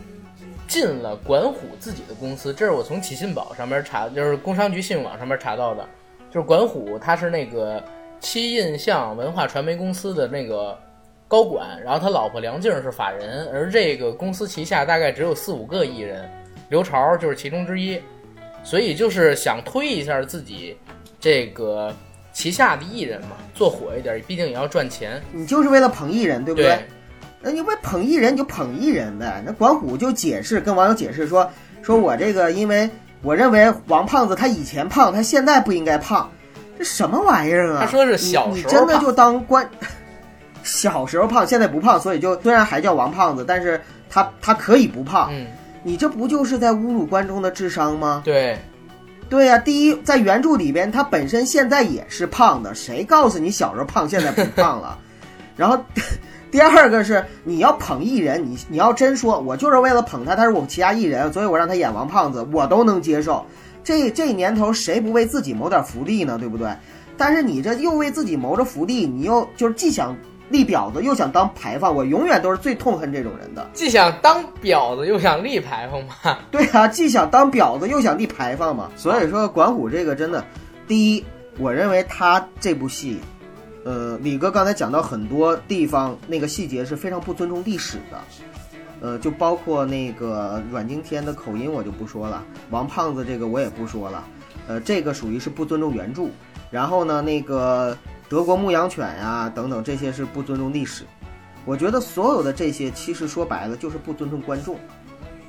[0.66, 5.86] 进了管虎自己的公司，这是我从启信宝上面查，就是工商局信用网上面查到的，
[6.30, 7.82] 就是管虎他是那个
[8.20, 10.78] 七印象文化传媒公司的那个
[11.26, 16.30] 高管，然后他老婆梁静是法人，而这个公司旗下大概只有四五个艺人，
[16.68, 18.00] 刘潮就是其中之一，
[18.62, 20.76] 所以就是想推一下自己
[21.18, 21.92] 这个
[22.32, 25.22] 旗下的艺人嘛，做火一点，毕竟也要赚钱。
[25.32, 26.78] 你就是为了捧艺人，对不对，
[27.40, 29.42] 那你为捧艺人你就捧艺人呗。
[29.44, 31.50] 那管虎就解释，跟网友解释说，
[31.82, 32.88] 说我这个因为
[33.22, 36.30] 我认为王胖子他以前胖，他现在不应该胖，
[36.78, 37.80] 这什么玩意儿啊？
[37.80, 39.68] 他说是小你，真的就当官，
[40.62, 45.28] 小时候胖，现在不胖，所以就虽然还叫王胖子，但是他他可以不胖。
[45.32, 45.46] 嗯，
[45.82, 48.22] 你这不就是在侮辱观众的智商吗？
[48.24, 48.58] 对，
[49.28, 54.98] 对呀、第一，在原著里边，他本身现在也是胖的，谁告诉你小时候胖，现在不胖了？
[55.56, 55.78] 然后，
[56.50, 63.46] 第二个是你要捧艺人，你你要真说，我就是为了捧他，他是我旗下艺人，所以我让他演王胖子，我都能接受。
[63.84, 66.36] 这这年头谁不为自己谋点福利呢？
[66.38, 66.68] 对不对？
[67.16, 70.16] 但是你这又为自己谋着福利，你又就是既想
[70.48, 73.68] 立婊子，又想当牌坊，我永远都是最痛恨这种人的。
[73.72, 76.38] 既想当婊子又想立牌坊嘛。
[76.50, 78.90] 对啊，既想当婊子又想立牌坊嘛。
[78.96, 80.44] 所以说，管虎这个真的，
[80.88, 81.24] 第一，
[81.58, 83.20] 我认为他这部戏，
[83.84, 88.20] 呃，李哥刚才讲到很多地方那个细节是非常不尊重历史的，
[89.00, 94.24] 呃，就包括那个阮经天的口音我就不说了，王胖子这个我也不说了，
[94.68, 96.28] 呃，这个属于是不尊重原著。
[96.70, 97.96] 然后呢，那个
[98.28, 101.04] 德国牧羊犬呀、等等这些是不尊重历史。
[101.64, 104.78] 我觉得所有的这些其实说白了就是不尊重观众。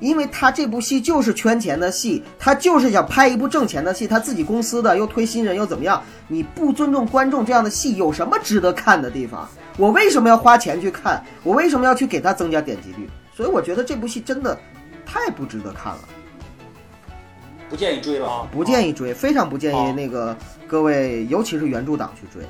[0.02, 6.02] 因为他这部戏就是圈钱的戏，他就是想拍一部挣钱的戏，他自己公司的又推新人又怎么样？
[6.26, 9.48] 你不尊重观众这样的戏有什么值得看的地方？
[9.78, 11.24] 我为什么要花钱去看？
[11.44, 13.08] 我为什么要去给他增加点击率？
[13.32, 14.58] 所以我觉得这部戏真的
[15.06, 16.00] 太不值得看了，
[17.70, 18.28] 不建议追了。
[18.28, 20.36] 啊，不建议追，非常不建议哦那个
[20.66, 22.44] 各位，尤其是原著党去追。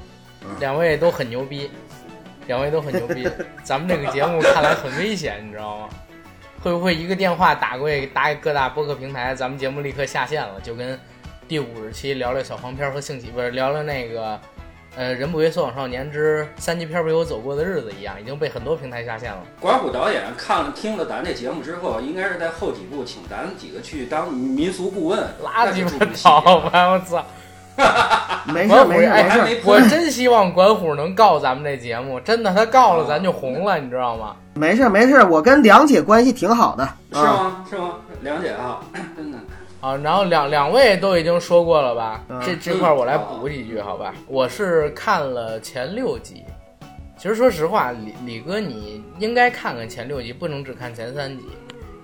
[0.58, 1.70] 两位都很牛逼，
[2.46, 3.28] 两位都很牛逼。
[3.62, 5.88] 咱们这个节目看来很危险，你知道吗？
[6.62, 10.60] 会不会一个电话打过去，打给各大播客平台，咱们节目立刻下线了？
[10.60, 10.98] 就跟
[11.48, 14.38] 第五十期聊聊小黄片和性起，不是聊聊那个，
[14.94, 19.42] 呃，人不为所往少年之三级片为我走过的日子一样，已经被很多平台下线了。
[19.58, 26.90] 管虎导演看了听了咱这节目之后，应该是在后几部请咱几个去当民俗顾问，拉鸡巴那就注意细倒吧！
[26.92, 27.26] 我操！
[28.52, 34.36] 没事没事哎没事，我真希望管虎能告咱们这节目，真的，他告了咱就红了，你知道吗？
[34.54, 36.86] 没事没事，我跟梁姐关系挺好的。
[37.12, 37.64] 是啊，吗？
[37.70, 37.94] 是吗？
[38.20, 38.80] 梁姐啊，
[39.16, 39.38] 真的。
[39.80, 42.20] 啊，然后两两位都已经说过了吧？
[42.28, 44.12] 嗯这这块儿我来补几句，好吧？
[44.28, 46.44] 我是看了前六集，
[47.16, 51.44] 其实说实话，李李哥你应该看看前六集，不能只看前三集。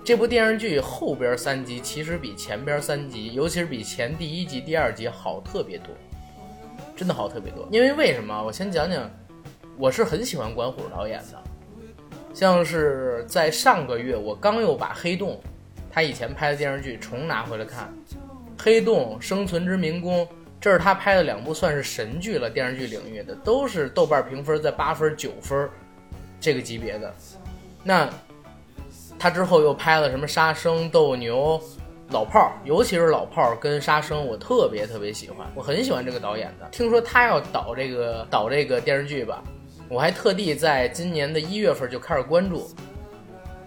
[0.03, 5.87] 这部电视剧后边三集其实比前边三集，尤其是比前第一集、第二集好特别多，
[6.95, 7.67] 真的好特别多。
[7.71, 8.43] 因为为什么？
[8.43, 9.09] 我先讲讲，
[9.77, 11.43] 我是很喜欢管虎导演的，
[12.33, 15.33] 像是在上个月我刚又把《黑洞》
[15.91, 17.93] 他以前拍的电视剧重拿回来看，
[18.63, 20.25] 《黑洞》《生存之民工》，
[20.59, 25.69] 这是他拍的两部算是神剧了，电视剧领域的都是豆瓣评分在八分九分
[26.39, 27.13] 这个级别的。
[27.83, 28.09] 那
[29.19, 31.59] 他之后又拍了什么《杀生》《斗牛》
[32.13, 36.65] 《老炮儿》，尤其是《老炮儿》跟《杀生》，我特别特别喜欢，我很喜欢这个导演的。
[36.71, 39.43] 听说他要导这个导这个电视剧吧，
[39.89, 42.71] 我还特地在今年的一月份就开始关注。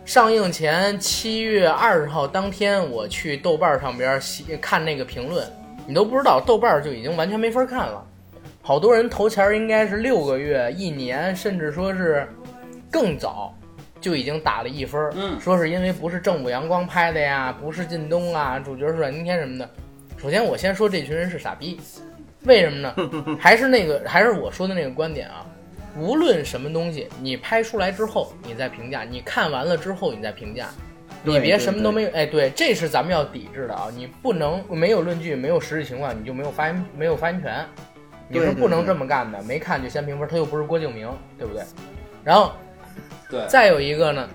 [0.05, 5.47] 上映前七月二十号当天，我去豆瓣上边细看那个评论，
[5.87, 8.05] 你都不知道，豆瓣就已经完全没法看了。
[8.63, 12.27] 好多人投钱儿应该是六个月、一年，甚至说是
[12.91, 13.55] 更早，
[14.03, 19.67] 就已经打了一分儿，嗯说是因为不是正午阳光拍的呀，不是靳东啊，主角是阮经天什么的。
[20.19, 21.81] 首先，我先说这群人是傻逼，
[22.45, 22.95] 为什么呢？
[23.41, 25.47] 还是那个，还是我说的那个观点啊。
[25.97, 30.69] 无论什么东西，你拍出来之后，你再评价；你看完了之后，你再评价。
[31.25, 33.87] 你别什么都没有，哎，对，这是咱们要抵制的啊！
[33.95, 37.65] 你不能没有论据，没有实际情况，你就没有发言没有发言权，
[38.27, 39.41] 你是不能这么干的。
[39.43, 41.63] 没看就先评分，他又不是郭敬明，对不对？
[42.25, 42.53] 然后
[43.33, 44.29] 对，再有一个呢，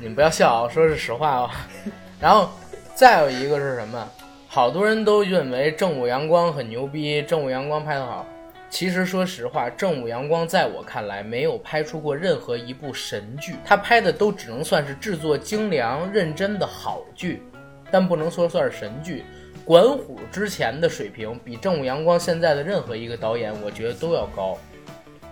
[0.00, 1.50] 你们不要笑啊，说是实话哦。
[2.20, 2.50] 然后
[2.92, 4.10] 再有一个是什么？
[4.48, 8.26] 好多人都认为正午阳光很牛逼，正午阳光拍得好。
[8.68, 17.42] 其实说实话，正午阳光在我看来没有拍出过任何一部神剧，他拍的都只能算是制作精良、认真的好剧，
[17.90, 19.24] 但不能说算是神剧。
[19.64, 24.58] 管虎之前的水平比正午阳光现在的任何一个导演，我觉得都要高。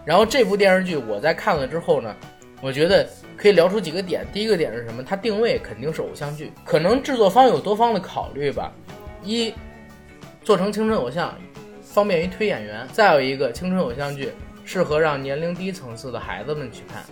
[0.04, 2.14] 然后这部电视剧我在看了之后呢，
[2.60, 4.26] 我觉得可以聊出几个点。
[4.32, 5.02] 第一个点是什么？
[5.02, 8.72] 它定位肯定是偶像剧，可能制作方有多方的考虑吧。
[9.22, 9.52] 一，
[10.42, 11.34] 做成青春偶像，
[11.82, 14.30] 方便于推演员；再有一个，青春偶像剧
[14.64, 17.02] 适合让年龄低层次的孩子们去看。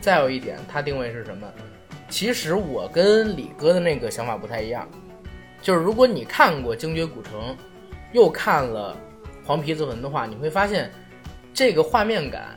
[0.00, 1.46] 再有一点，它定位是什么？
[2.08, 4.88] 其实我跟李哥的那个想法不太一样，
[5.60, 7.32] 就是如果你看过《精绝古城》，
[8.12, 8.96] 又看了
[9.46, 10.90] 《黄皮子坟》的话，你会发现
[11.52, 12.54] 这个画面感、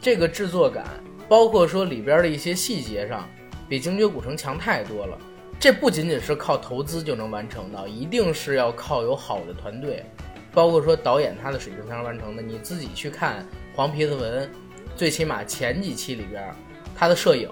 [0.00, 0.84] 这个制作感，
[1.30, 3.24] 包括说里边的一些细节上，
[3.68, 5.16] 比《精绝古城》强太多了。
[5.60, 10.04] 这不仅仅是靠投资就能完成的，一定是要靠有好的团队，
[10.52, 12.42] 包括说导演他的水平才能完成的。
[12.42, 13.42] 你自己去看
[13.76, 14.44] 《黄皮子坟》，
[14.96, 16.52] 最起码前几期里边，
[16.96, 17.48] 它的摄影、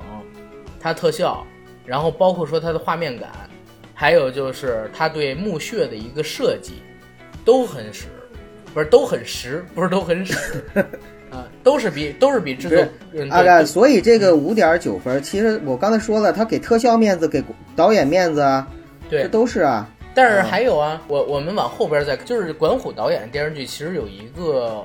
[0.80, 1.46] 它特效，
[1.86, 3.30] 然后包括说它的画面感，
[3.94, 6.82] 还有就是它对墓穴的一个设计，
[7.44, 8.08] 都很实，
[8.74, 10.64] 不是都很实，不是都很实，
[11.38, 12.78] 啊，都是比都是比制作
[13.12, 17.42] 嗯对阿甘，所以这个五点九分，其实我刚才说了，他给特效面子，给
[17.76, 18.66] 导演面子啊，
[19.08, 19.88] 对这都是啊。
[20.14, 24.84] 但是还有啊，我我们往后边再，就是管虎导演的电视剧，其实有一个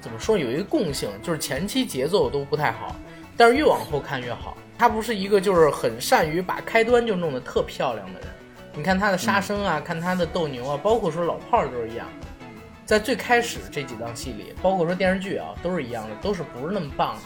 [0.00, 2.96] 怎么说，有一个共性，就是前期节奏都不太好，
[3.36, 4.56] 但是越往后看越好。
[4.78, 8.28] 他不是一个就是很善于把开端就弄得特漂亮的人。
[8.74, 12.06] 你看他的杀生啊，看他的斗牛啊，包括说老炮儿都是一样。
[12.90, 17.22] 在最开始这几档戏里，包括说电视剧啊，都是一样的，都是不是那么棒的。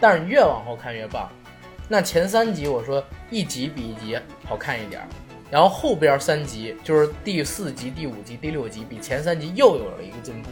[0.00, 1.30] 但是你越往后看越棒。
[1.86, 5.02] 那前三集我说一集比一集好看一点，
[5.50, 10.48] 然后后边三集就是第四集、第五集、第六集比前三集又有了一个进步。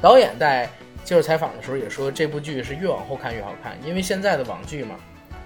[0.00, 0.70] 导演在
[1.02, 4.94] 接受采访的时候也说，这部剧是越往后看越好看，因为现在的网剧嘛，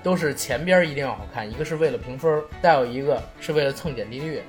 [0.03, 4.43] 都是前边一定要好看，一个是为了评分，再有一个是为了蹭点击率，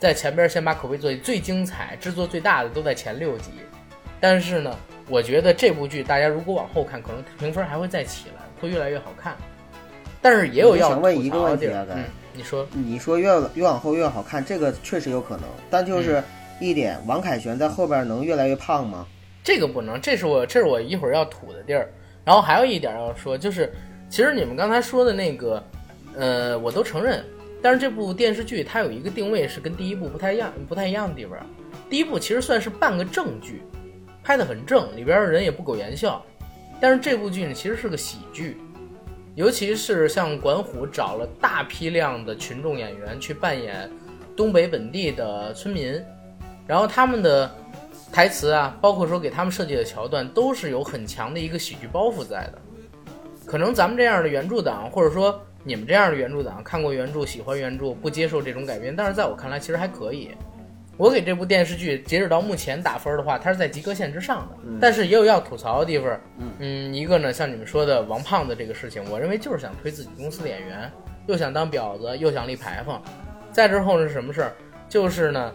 [0.00, 3.50] 在前边先把口碑做最精彩、制作最大的都在前六集。
[4.18, 4.74] 但是呢，
[5.08, 9.36] 我觉得这部剧大家如果往后看，可能评分还会再起来，会越来越好看。
[10.22, 16.22] 但是也有要想问一个问题啊，嗯，你说，你说越越往后越好看，这个确实有可能，但就是
[16.60, 19.06] 一点，王凯旋在后边能越来越胖吗？
[19.44, 21.90] 这个不能，这是我这是我一会儿要吐的地儿。
[22.24, 23.70] 然后还有一点要说，就是
[24.08, 25.62] 其实你们刚才说的那个，
[26.16, 27.22] 呃，我都承认。
[27.62, 31.38] 但是这部电视剧它有一个定位是跟第一部不太一样、不太一样的地方。
[31.88, 33.62] 第一部其实算是半个正剧，
[34.22, 36.24] 拍得很正，里边的人也不苟言笑。
[36.80, 38.56] 但是这部剧呢，其实是个喜剧，
[39.34, 43.90] 尤其是像管虎找了大批量的群众演员去扮演
[44.36, 46.02] 东北本地的村民，
[46.66, 47.54] 然后他们的
[48.10, 52.58] 台词啊，包括说给他们设计的桥段，都是有很强的一个喜剧包袱在的。
[53.44, 60.30] 可能咱们这样的原著党，或者说你们这样的原著党，看过原著、喜欢原著、不接受这种改编，但是在我看来，其实还可以。
[60.96, 66.20] 我给这部电视剧截止到目前打分的话，它是在及格线之上的，但是也有要吐槽的地方。
[66.58, 70.90] 嗯，一个呢，像你们说的王胖子这个事情，我认为就是想推自己公司的演员，
[71.26, 73.00] 又想当婊子，又想立牌坊。
[73.50, 74.52] 再之后是什么事儿？
[74.90, 75.52] 就是呢，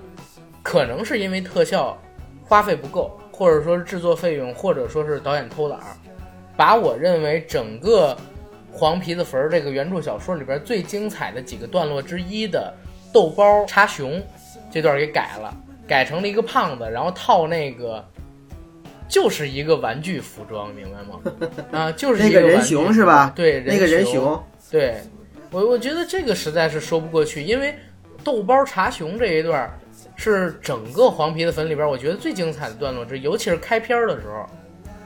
[0.63, 1.95] 可能是因为特效
[2.43, 5.95] 花费不够，或者说是制作费用，或者说是导演偷懒儿，
[6.57, 8.15] 把我认为整个
[8.75, 12.73] 《黄皮子坟》儿这个原著小说里边最精彩的几个段落之一的
[13.13, 14.21] 豆包查熊
[14.69, 15.55] 这段给改了，
[15.87, 18.05] 改成了一个胖子，然后套那个。
[19.07, 21.21] 就是一个玩具服装，明白吗？
[21.71, 23.31] 啊， 就是那个人熊是吧？
[23.35, 24.95] 对，那个人熊熊，对
[25.51, 27.75] 我，我觉得这个实在是说不过去，因为
[28.23, 29.77] 豆包查熊这一段儿
[30.15, 34.43] 是整个黄皮子坟里边儿我觉得最精彩的段落之一，尤其是开篇儿的时候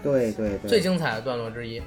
[0.02, 1.82] 对对对，最精彩的段落之一。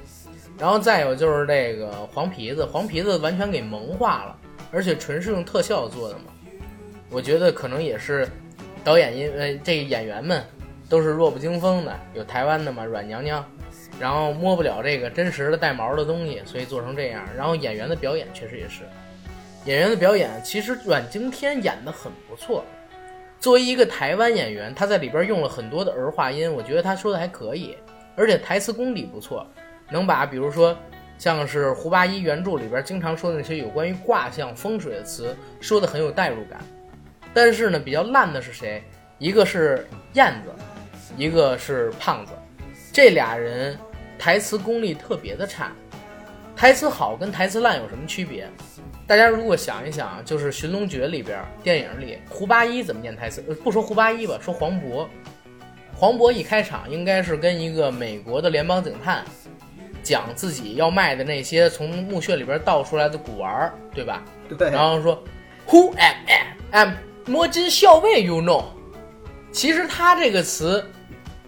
[0.57, 4.37] 然后再有就是这个黄皮子，黄皮子完全给萌化了，
[4.71, 6.25] 而且纯是用特效做的嘛。
[7.09, 8.27] 我觉得可能也是
[8.83, 10.43] 导演因为这演员们
[10.89, 13.43] 都是弱不禁风的，有台湾的嘛，阮娘娘，
[13.99, 17.23] 然后摸不了这个真实的带毛的东西，所以做成这样。
[17.35, 18.83] 然后演员的表演确实也是，
[19.65, 22.63] 演员的表演其实阮经天演的很不错。
[23.39, 27.75] 作为一个台湾演员，他在里边用了很多的儿化音，我觉得他说的还可以，
[28.15, 29.45] 而且台词功底不错，
[29.89, 30.77] 能把比如说
[31.17, 36.59] 像是胡八一原著里边经常说的那些有关于卦象、风水的词，说的很有代入感。
[37.33, 38.83] 但是呢，比较烂的是谁？
[39.19, 40.49] 一个是燕子，
[41.17, 42.33] 一个是胖子，
[42.91, 43.77] 这俩人
[44.19, 45.71] 台词功力特别的差。
[46.55, 48.47] 台词好跟台词烂有什么区别？
[49.07, 53.43] 大家如果想一想，就是《寻龙诀》里边电影里胡八一怎么念台词？
[53.47, 55.07] 呃，不说胡八一吧，说黄渤。
[55.95, 59.23] 黄渤一开场应该是跟一个美国的联邦警探
[60.03, 64.21] 讲自己要卖的那些从墓穴里边倒出来的古玩儿，对吧？
[64.57, 65.23] 对，然后说
[65.69, 66.55] Who am I?
[66.71, 66.93] I'm
[67.25, 68.65] 摸金校尉，you know。
[69.51, 70.85] 其实他这个词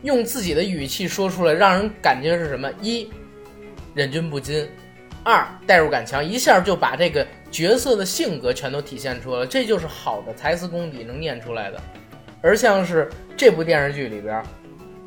[0.03, 2.71] 用自己的语气说出来，让人感觉是什么？
[2.81, 3.09] 一
[3.93, 4.69] 忍俊不禁，
[5.23, 9.45] 二代入感强，一下就把这个角色的性格全都体现出来了。
[9.45, 11.81] 这就是好的台词功底能念出来的。
[12.41, 14.43] 而像是这部电视剧里边，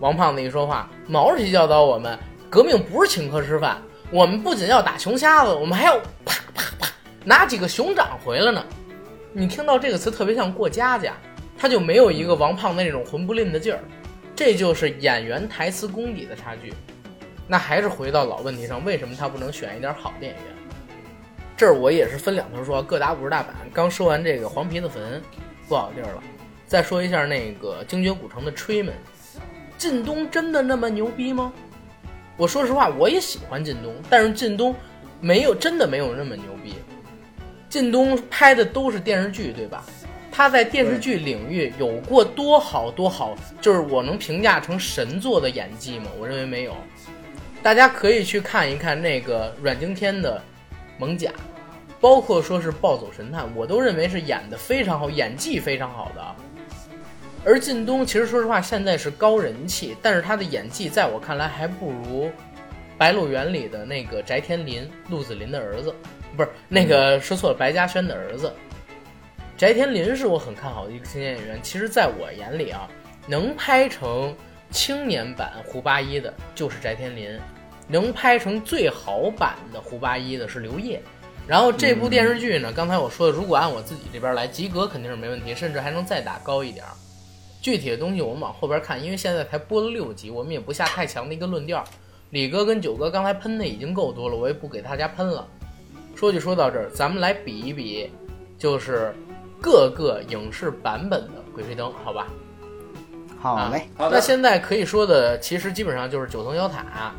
[0.01, 2.19] 王胖子一说话，毛主席教导我们，
[2.51, 3.77] 革命不是请客吃饭，
[4.11, 6.89] 我们不仅要打熊瞎子，我们还要啪啪啪
[7.23, 8.65] 拿几个熊掌回来呢。
[9.35, 11.13] 你听到这个词特别像过家家，
[11.59, 13.81] 他就没有一个王胖子那种混不吝的劲儿，
[14.35, 16.73] 这就是演员台词功底的差距。
[17.47, 20.45] 那还是回到老问题上，为什么他不能选一点好的演员？
[21.55, 23.55] 这儿我也是分两头说，各打五十大板。
[23.75, 25.23] 刚说完这个黄皮子坟
[25.69, 26.23] 不好地儿了，
[26.67, 28.95] 再说一下那个精绝古城的吹门，
[29.77, 31.53] 靳东真的那么牛逼吗？
[32.39, 34.75] 我说实话，我也喜欢靳东，但是靳东
[35.21, 36.77] 没有真的没有那么牛逼。
[37.69, 39.85] 靳东拍的都是电视剧，对吧？
[40.31, 46.07] 他在电视剧领域有过多好多好，就是我能评价成神作的演技吗？
[46.17, 46.77] 我认为没有。
[47.61, 50.41] 大家可以去看一看那个阮经天的
[50.97, 51.31] 《猛甲》，
[52.01, 56.37] 包括说是《暴走神探》，我都认为是演的非常好，演技非常好的。
[57.45, 62.27] 而靳东其实说实话现在是高人气，但是他的演技在我看来还不如
[62.99, 65.95] 《白鹿原》里的那个翟天临，鹿子霖的儿子，
[66.37, 68.53] 不是那个说错了，白嘉轩的儿子。
[69.57, 72.89] 翟天临是我很看好的一个青年演员，其实在我眼里啊，
[73.27, 74.35] 能拍成
[74.71, 77.39] 青年版胡八一的就是翟天临，
[77.87, 81.01] 能拍成最好版的胡八一的是刘烨。
[81.47, 86.93] 然后这部电视剧呢，刚才我说的，如果按我自己这边来，及格肯定是没问题，甚至还能再打高一点儿。
[87.61, 91.85] 具体的东西我们往后边看，因为现在才播了六集，我们也不下太强的一个论调。
[92.31, 95.47] 李哥跟九哥刚才喷的已经够多了，我也不给大家喷了。
[96.15, 98.11] 说就说到这儿，咱们来比一比，
[98.59, 99.15] 就是
[99.61, 102.27] 各个影视版本的《鬼吹灯》，好吧？
[103.41, 107.13] 好嘞，好的，那现在可以说的，其实基本上就是九层妖塔，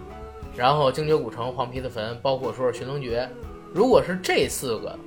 [0.55, 3.27] 然后精绝古城、黄皮子坟，包括说是寻龙诀。
[3.73, 4.99] 如果是这四个，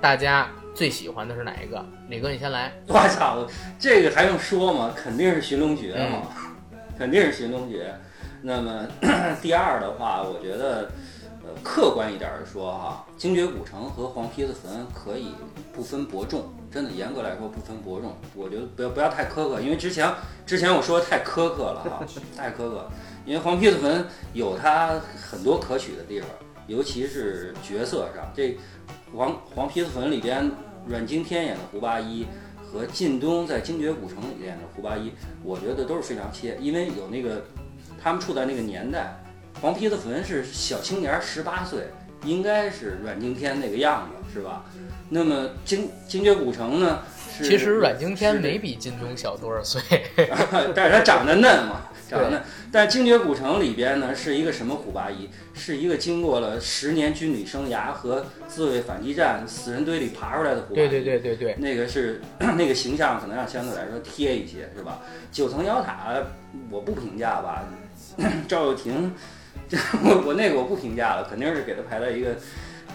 [0.00, 1.82] 大家最喜欢的是哪一个？
[2.10, 2.70] 李哥，你先来。
[2.86, 3.46] 我操，
[3.78, 4.92] 这个还用说吗？
[4.94, 6.28] 肯定是寻龙诀嘛，
[6.98, 7.94] 肯定是寻龙诀。
[8.42, 8.86] 那么
[9.40, 10.90] 第二的话，我觉得，
[11.42, 15.32] 呃，客观一点儿说哈，精绝古城和黄皮子坟可以
[15.72, 18.14] 不分伯仲，真的严格来说不分伯仲。
[18.34, 20.12] 我觉得不要不要太苛刻，因为之前
[20.44, 22.86] 之前我说的太苛刻了哈， 太苛刻。
[23.24, 26.28] 因为黄皮子坟有它很多可取的地方，
[26.66, 28.56] 尤其是角色上，这
[29.16, 30.48] 黄黄皮子坟里边
[30.88, 32.26] 阮经天演的胡八一。
[32.68, 35.12] 和靳东在《精绝古城》里演的胡八一，
[35.44, 37.46] 我觉得都是非常切，因为有那个
[38.02, 39.16] 他们处在那个年代，
[39.62, 41.84] 黄皮子坟是小青年，十八岁，
[42.24, 44.64] 应该是阮经天那个样子，是吧？
[45.08, 46.98] 那么精精绝古城呢？
[47.38, 49.80] 是其实阮经天没比靳东小多少岁，
[50.74, 52.42] 但是他长得嫩嘛，长得嫩。
[52.76, 55.30] 但《精绝古城》里边呢，是一个什么胡八一？
[55.54, 60.86] 是一个经过了十年军旅生涯和自卫反击战死人堆里爬出来的胡八一。
[60.86, 65.00] 对对对对对，那个是 那个形象可能要相对来说贴一些，是吧？
[65.32, 66.22] 九层妖塔
[66.70, 67.64] 我不评价吧，
[68.46, 69.10] 赵又廷，
[70.04, 72.36] 我我那个我不评价了，肯定是给他排在一个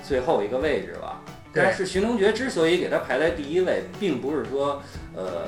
[0.07, 1.23] 最后一个位置吧。
[1.51, 4.79] 但是《寻龙诀》之所以给他排在第一位，并不是说
[5.15, 5.47] 呃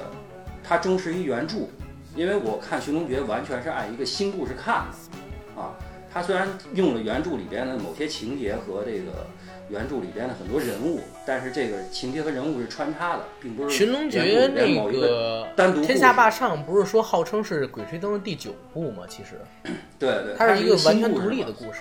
[0.63, 1.69] 他忠实于原著，
[2.15, 4.85] 因为我看《寻龙诀》完全是按一个新故事看
[5.55, 5.73] 的啊。
[6.13, 9.25] 他虽然用了原著里边的某些情节和这个
[9.67, 19.05] 原著里边的很多人物，但是这个情节和人物是穿插的，并不《是寻龙诀那某一个个单独《天下霸唱》不是说号称是《鬼吹灯》的第九部吗？
[19.09, 19.41] 其实
[19.97, 21.79] 对对，它是一个完全独立的故事。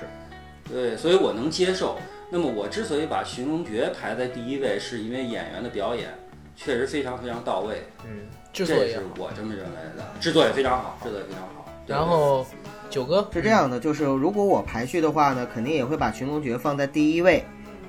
[0.67, 1.99] 对，所以我能接受。
[2.31, 6.09] 那么我之所以把《寻龙诀》排在第一位，是因为演员的表演
[6.57, 8.23] 确实非常非常到位，嗯，
[8.53, 9.03] 制作也是。
[9.19, 10.05] 我这么认为的。
[10.21, 11.67] 制作也非常好，制作也非常好。
[11.87, 12.47] 然后
[12.91, 17.45] 九哥是这样的，就是如果我排序的话呢，肯定也会把《寻龙诀》放在第一位，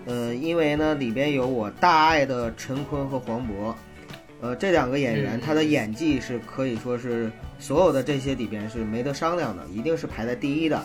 [0.06, 3.74] 呃，因为呢里边有我大爱的陈坤和黄渤，
[4.42, 10.82] 呃，这两个演员嗯他的演技是可以说是所有的这些里边是没得商量的，一定是排在第一的，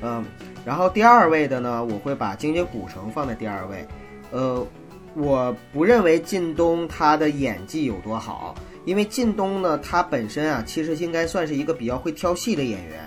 [0.00, 0.24] 嗯，
[0.64, 3.86] 然后第二位的呢，我会把精绝古城放在第二位，
[4.30, 4.66] 呃，
[5.14, 8.54] 我不认为靳东他的演技有多好，
[8.84, 13.00] 因为靳东呢，他本身啊，其实应该算是一个比较会挑戏的演员。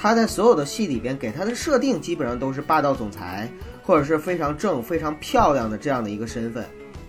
[0.00, 3.48] 他在所有的戏里边给他的设定基本上都是霸道总裁，
[3.82, 6.64] 或者是非常正、非常漂亮的这样的一个身份，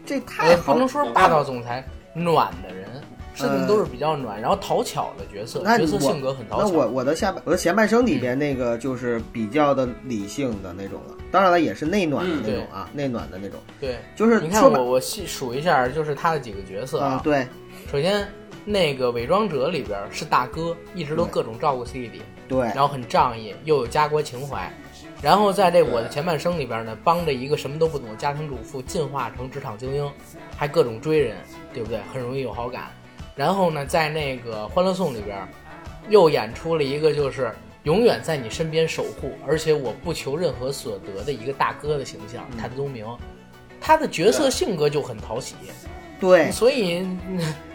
[0.05, 1.86] 这太不能说霸道总裁，
[2.16, 2.88] 暖的人，
[3.36, 6.68] 设定都是比较暖，然后讨巧的角色，角色性格很讨巧。
[6.68, 17.47] 那我我的下半我的前半生里边那个就是比较的理性的那种了，当然了也是内暖的那种啊，内暖的那种，对，就是你看我我细数一下，就是他的几个角色啊，对
[17.91, 18.27] 首先，
[18.65, 24.71] 那个伪装者里边是大哥，一直都各种照顾 C D，对然后很仗义，又有家国情怀。
[25.23, 30.07] 然后在这我的前半生里边呢，帮着一个什么都不懂的家庭主妇进化成职场精英，
[30.55, 31.37] 还各种追人，
[31.73, 31.99] 对不对？
[32.13, 32.91] 很容易有好感。
[33.35, 35.35] 然后呢，在那个《欢乐颂》里边，
[36.09, 37.51] 又演出了一个就是
[37.85, 43.03] 永远在你身边守护，而且我不求任何所得的一个大哥的形象，嗯谭宗明。
[43.81, 45.55] 他的角色性格就很讨喜，
[46.20, 47.07] 对，所以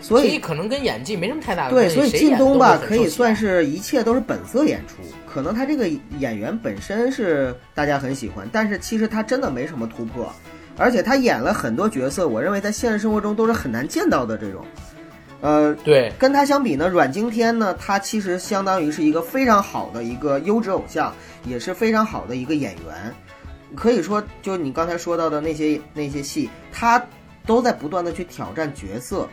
[0.00, 1.94] 所以可能跟演技没什么太大的对，关系。
[1.96, 5.88] 所以靳东吧可以算是一切都是本色演出，可能他这个
[6.18, 10.30] 演员本身是大家很喜欢，但是其实他真的没什么突破，
[10.76, 14.64] 而且他演了很多角色，我认为在现实生活中都是很难见到的这种。
[15.40, 21.12] 呃，对跟他相比呢，阮经天呢，他其实相当于是一个非常好的一个优质偶像，
[21.46, 23.14] 也是非常好的一个演员。
[23.74, 27.04] 可以说，就你刚才说到的那些那些戏，他
[27.46, 29.28] 都在不断的去挑战角色。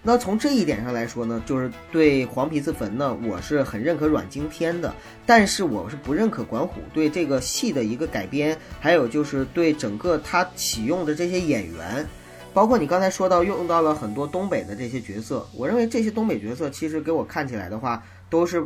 [0.00, 4.94] 那从这一点上来说呢，就是对《黄皮子坟》呢，我是很认可阮经天的，
[5.26, 12.06] 但是我是不认可管虎对这个戏的一个改编，还有就是对整个他启用的这些演员，
[12.54, 18.64] 包括你刚才说到用到了很多东北的这些角色，我认为这些东北角色其实给我看起来的话，都是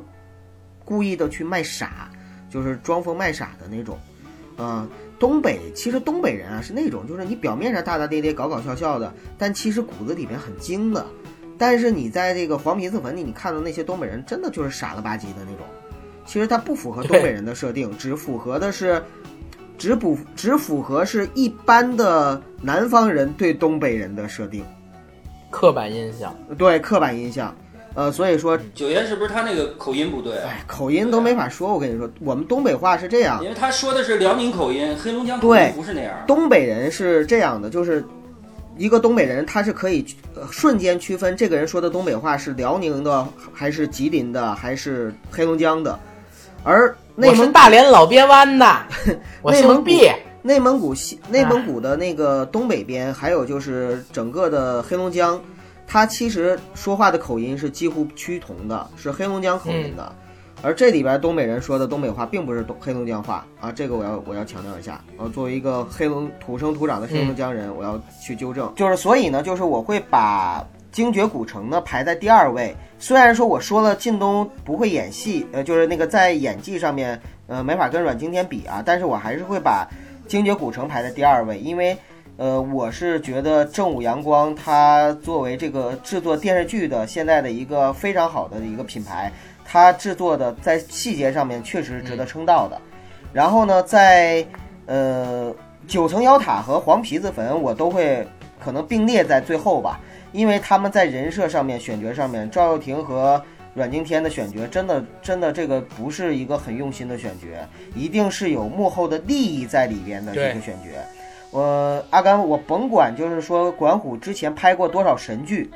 [0.84, 2.10] 故意的去卖傻，
[2.50, 3.98] 就是装疯卖傻的那种。
[4.56, 4.88] 啊、
[5.18, 11.06] 东北其实东北人啊是那种，就是你表面上大大咧咧、搞搞笑笑的，但其实骨子里面很精的。
[11.58, 15.66] 但是你在这个黄皮子坟里，你看到那些东北人，真的就是傻了吧唧的那种。
[16.26, 19.02] 其实他不符合东北人的设定，只符合的是，
[19.78, 24.64] 只不只符合是一般的南方人对东北人的设定，
[25.50, 26.34] 刻板印象。
[26.58, 27.54] 对刻板印象。
[27.94, 30.48] 呃，所以说，九爷是不是他那个口音不对啊？
[30.48, 31.74] 哎，口音都没法说。
[31.74, 36.14] 我跟你说，我们东北话是这样，因为他说的是辽宁口音，黑龙江口对音不是那样。
[36.26, 38.02] 东北人是这样的，就是
[38.78, 45.98] 一个东北人，他是可以呃瞬间区分这个人说的东北话是辽宁的，还是吉林的，还是黑龙江的。
[46.64, 48.66] 而内我是蒙大连老边湾的，
[49.42, 50.10] 我内蒙毕。
[50.44, 55.40] 内蒙古西内蒙古的那个东北边，还有就是整个的黑龙江，
[55.92, 60.10] 他其实说话的口音是几乎趋同的，是黑龙江口音的。
[60.62, 64.92] 而这里边东北人说的东北话，并不是东黑龙江话啊，这个我要我要强调一下。
[65.18, 68.72] 啊，作为一个黑龙土生土长的黑龙江人，我要去纠正。
[68.74, 72.74] 就是所以呢，就是我会把精绝古城呢排在第二位。
[72.98, 79.86] 虽然说我说了靳东不会演戏，呃，就是那个在演技上面，呃，没法跟阮经天比啊，但是我还是会把
[80.26, 81.94] 精绝古城排在第二位，因为。
[82.38, 89.30] 呃，我是觉得正午阳光它作为这个制作电视剧的现在的一个非常好的一个品牌，
[89.64, 92.80] 它制作的在细节上面确实值得称道的。
[93.32, 94.44] 然后呢，在
[94.86, 95.54] 呃
[95.86, 98.26] 九层妖塔和黄皮子坟，我都会
[98.58, 100.00] 可能并列在最后吧，
[100.32, 103.40] 因为他们在人设上面、选角上面，赵又廷和
[103.74, 107.46] 阮经天的选角真的真的这个不是一个很用心的选角，
[107.94, 110.88] 一定是有幕后的利益在里边的这个选角。
[111.52, 115.70] 我阿甘，我甭管就是说管虎之前拍过多少神剧，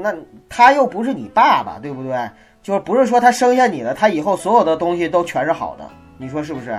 [0.00, 0.14] 那
[0.48, 2.30] 他又不是你爸爸，对不对？
[2.62, 6.78] 就是不是说他生下你了，他以后所有的东西都全是好的，你说是不是？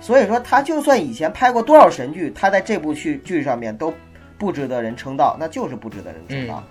[0.00, 3.92] 所以说他就算以前拍过多少神剧，他在这部剧剧上面都
[4.36, 6.62] 不值得人称道，那就是不值得人称道。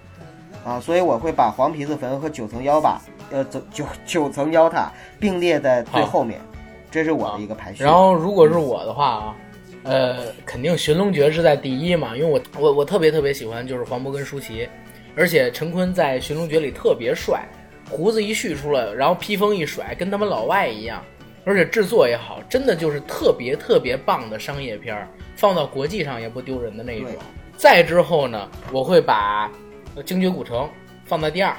[0.65, 3.01] 啊，所以我会把黄皮子坟和九层妖吧，
[3.31, 6.39] 呃，九九九层妖塔并列在最后面，
[6.91, 7.83] 这是我的一个排序。
[7.83, 9.35] 然后如果是我的话啊，
[9.83, 14.69] 呃，肯定寻龙诀是在第一嘛，因为我我我特别特别喜欢就是黄渤跟舒淇，
[15.15, 17.43] 而且陈坤在寻龙诀里特别帅，
[17.89, 21.03] 胡子一蓄出来，然后披风一甩，跟他们老外一样，
[21.45, 27.11] 而且制作也好，真的就是特别特别棒的商业片儿，放到国际上也不丢人的那一种。
[27.57, 29.51] 再之后呢，我会把
[29.95, 30.69] 呃精绝古城
[31.05, 31.55] 放在第二，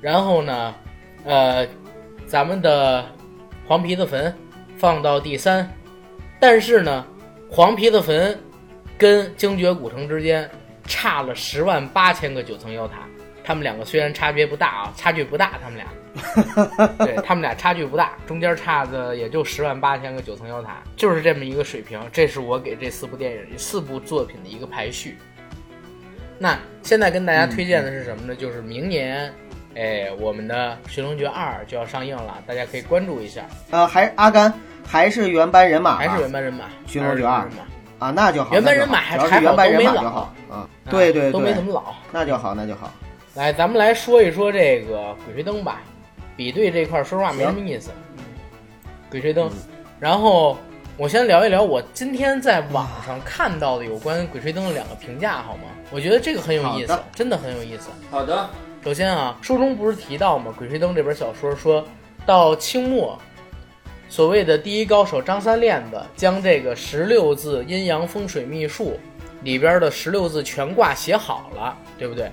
[0.00, 0.74] 然后呢，
[1.24, 1.66] 呃，
[2.26, 3.04] 咱们的
[3.66, 4.34] 黄皮子坟
[4.76, 5.68] 放到第三，
[6.38, 7.06] 但是呢，
[7.56, 8.38] 黄皮子坟
[8.98, 10.46] 跟精绝古城之间
[10.84, 13.08] 差了十万八千个九层妖塔。
[13.42, 21.98] 他们两个虽然差别不大啊，差距不大，他们俩， 对他们俩差距不大，中间差的也就十万八千个九层妖塔，就是这么一个水平。
[22.12, 25.16] 这是我给这四部电影、四部作品的一个排序。
[26.38, 28.36] 那现在跟大家推荐的是什么呢？
[28.36, 29.32] 就是明年，
[29.76, 33.44] 哎，我们的《寻龙诀二》就要上映了，大家可以关注一下。
[33.70, 34.52] 呃，还阿甘
[34.86, 37.46] 还是原班人马吧，还是原班人马，寻龙诀二
[37.98, 38.54] 啊，那就好。
[38.54, 40.68] 原班人马还还好是原班人都没老马就好啊。
[40.88, 41.94] 对对都没，怎么老。
[42.10, 42.90] 那就好，那就好。
[43.34, 45.82] 来，咱们来说一说这个《鬼吹灯》吧。
[46.36, 47.90] 比对这块儿，说实话没什么意思。
[49.10, 49.50] 鬼吹灯，
[50.00, 50.56] 然后
[50.96, 55.64] 我先聊一聊我今天在网上看到的有关《鬼吹灯》的两个评价，好吗？
[55.90, 57.88] 我觉得这个很有意思的，真的很有意思。
[58.10, 58.48] 好的，
[58.86, 60.52] 首先啊，书中不是提到吗？
[60.56, 61.84] 《鬼吹灯》这本小说说
[62.24, 63.18] 到清末，
[64.08, 68.96] 所谓的第一高手张三链子将这个十六字阴阳风水秘术
[69.42, 72.30] 里边的十六字全卦写好了，对不对？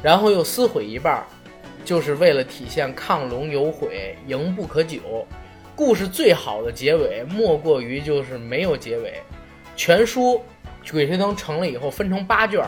[0.00, 1.26] 然后又撕毁一半，
[1.84, 5.26] 就是为了体现亢龙有悔，赢不可久。
[5.74, 9.14] 故事最好的结尾莫过于就是没有结尾。
[9.74, 10.40] 全书
[10.92, 12.64] 《鬼吹灯》成了以后分成八卷，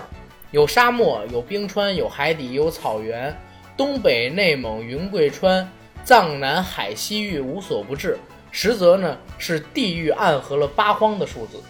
[0.50, 3.36] 有沙漠，有冰川，有海底，有草原，
[3.76, 5.70] 东北、内蒙、云贵川、
[6.04, 8.18] 藏南、海西域无所不至。
[8.50, 11.62] 实则呢是地域暗合了八荒的数字，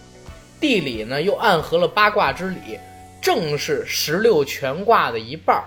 [0.59, 2.79] 地理呢又暗合了八卦之理，
[3.21, 5.63] 正是十六全卦的一半儿。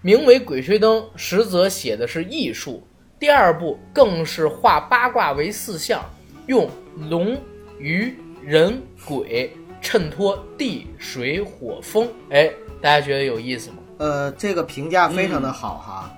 [0.00, 2.82] 名为《鬼吹灯》，实则写的是艺术。
[3.18, 6.02] 第二部更是化八卦为四象，
[6.46, 6.68] 用
[7.10, 7.36] 龙、
[7.78, 12.08] 鱼、人、鬼衬托地、水、火、风。
[12.30, 13.76] 哎，大家觉得有意思吗？
[13.98, 16.16] 呃，这个评价非常的好哈，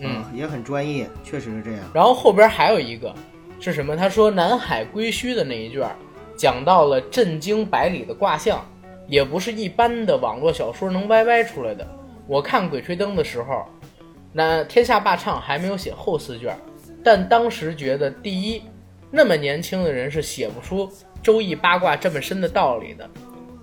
[0.00, 1.80] 嗯，也很专业，确实是这样。
[1.94, 3.14] 然后后边还有一个
[3.60, 3.96] 是什么？
[3.96, 5.94] 他说南海归墟的那一卷儿
[6.36, 8.66] 讲到了震惊百里的卦象，
[9.06, 11.86] 也不是一般的网络小说能歪歪出来的。
[12.26, 13.64] 我看《鬼吹灯》的时候，
[14.32, 16.58] 那天下霸唱还没有写后四卷儿，
[17.02, 18.60] 但当时觉得第一，
[19.10, 20.90] 那么年轻的人是写不出
[21.26, 23.04] 周易八卦这么深的道理的；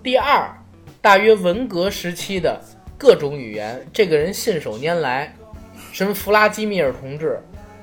[0.02, 0.54] 第二，
[1.00, 2.60] 大约文革时期的
[2.98, 5.34] 各种语言，这个人信手拈来，
[5.90, 7.40] 什么弗拉基米尔同志，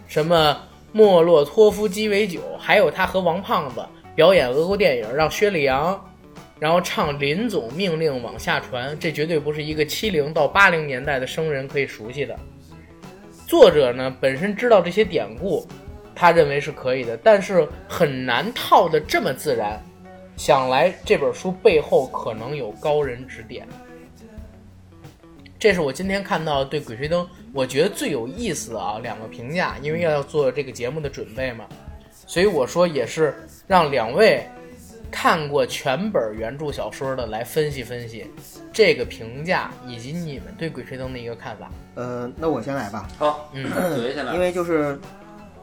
[0.07, 0.55] 什么
[0.91, 5.99] 莫洛托夫鸡尾酒，还有他和王胖子表演俄国电影，让薛立阳，
[6.59, 12.37] 然后唱林总命令往下传，这绝对不是一个七零到八零年代的生人可以熟悉的。
[13.47, 15.67] 作者呢本身知道这些典故，
[16.21, 19.81] 他认为是可以的，但是很难套的这么自然。
[20.37, 23.67] 想来这本书背后可能有高人指点。
[25.57, 31.65] 这是我今天看到对《鬼吹灯》我觉得最有意思的啊两个评价，因为要做这个节目的准备嘛，
[32.27, 33.33] 所以我说也是
[33.65, 34.43] 让两位
[35.09, 38.31] 看过全本原著小说的来分析分析
[38.71, 41.71] 这个评价以及你们对《鬼吹灯》的一个看法。
[41.95, 43.67] 呃，那我先来吧，好，嗯
[43.97, 44.39] 九爷先来因。
[44.39, 44.99] 为就是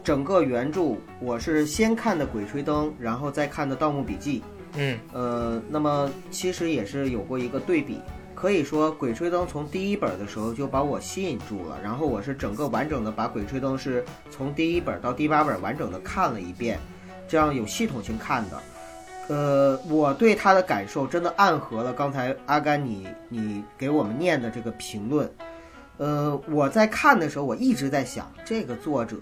[0.08, 4.40] 整个原著我是先看的《鬼吹灯》，然后再看的《盗墓笔记》。
[4.74, 8.00] 嗯呃，那么其实也是有过一个对比，
[8.34, 16.78] 可以说《鬼吹灯》从第一本的时候就把我吸引住了，然后我是整个完整的把《鬼吹灯》是从第一本到第八本完整的看了一遍，
[17.28, 18.62] 这样有系统性看的。
[19.28, 25.30] 呃，我对他的感受真的暗合了刚才阿甘你你给我们念的这个评论。
[25.98, 29.18] 呃，我在看的时候，我一直在想，这个作者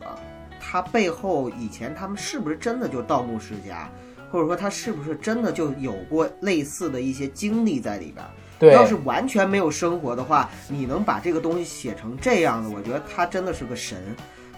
[0.68, 3.88] 他背后以前他们是不是真的就盗墓世家？
[4.32, 8.30] 或者说他是不是真的就有过类似的一些经历在里边儿？
[8.58, 13.98] 对要是完全没有生活的话，你能把这个东西写成这样的，我觉得他真的是个神。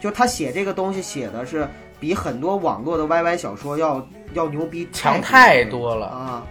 [0.00, 1.68] 就他写这个东西写的是
[2.00, 6.46] 比很多网络的 YY 小说要要牛逼强太太多了啊！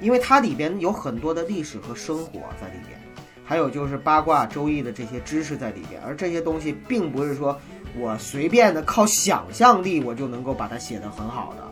[0.00, 2.98] 因为它里边有很多的历史和生活在里边，
[3.44, 7.60] 还有就是八卦、周易的这些知识在里边，而这些东西并不是说
[7.96, 11.66] 我随便的靠想象力我就能够把它写得很好的。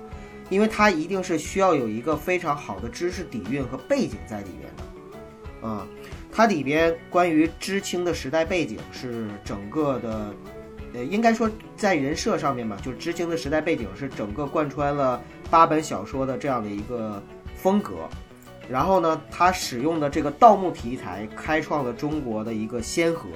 [0.48, 5.84] 因为它一定是需要有一个非常好的知识底蕴和背景在里面的，啊、
[6.30, 10.32] 它里边关于知青的时代背景是整个的，
[10.94, 17.20] 呃，应该说在人设上面吧，就是知青的时代背景是整个贯穿了八本小说的这样的一个
[17.56, 18.08] 风格。
[18.68, 23.28] 然后呢，它使用的这个盗墓题材开创了中国的一个先河。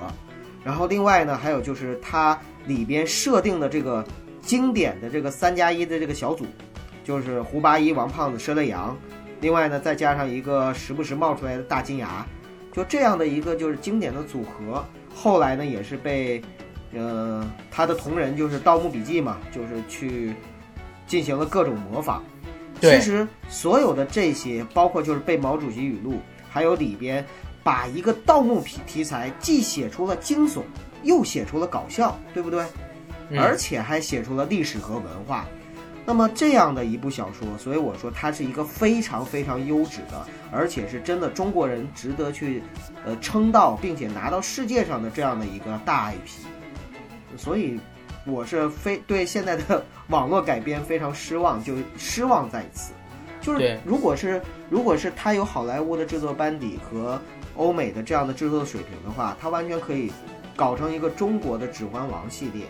[0.63, 4.05] 然后另外呢，还有就是它里边设定的这个
[4.43, 6.47] 经典的这个三加一的这个小组，
[7.05, 8.97] 就是胡八一、王胖子、佘乐阳，
[9.41, 12.27] 另外呢再加上一个时不时冒出来的大金牙，
[12.73, 14.85] 就这样的一个就是经典的组合。
[15.15, 16.41] 后来呢也是被
[16.93, 20.35] 呃，他的同人就是《盗墓笔记》嘛，就是去
[21.07, 22.23] 进行了各种模仿。
[22.81, 26.15] 其实所有的这些，包括就是被毛主席语录，
[26.49, 27.25] 还有里边
[27.63, 30.63] 把一个盗墓题题材既写出了惊悚，
[31.03, 32.65] 又写出了搞笑，对不对？
[33.31, 35.47] 嗯而且还写出了历史和文化。
[36.05, 42.61] 那么这样的一部小说，所以我说它是一个非常非常优质的，而且是真的中国人值得去
[43.05, 46.45] 呃称道，并且拿到世界上的这样的一个大 IP。
[47.37, 47.79] 所以
[48.27, 52.93] 我是非对现在的网络改编非常失望，就失望在此。
[53.41, 57.21] 就是如果是如果是他有好莱坞的制作班底和
[57.57, 60.11] 欧美的这样的制作水平的话，他完全可以
[60.61, 62.67] 搞成一个中国的《指环王》系列，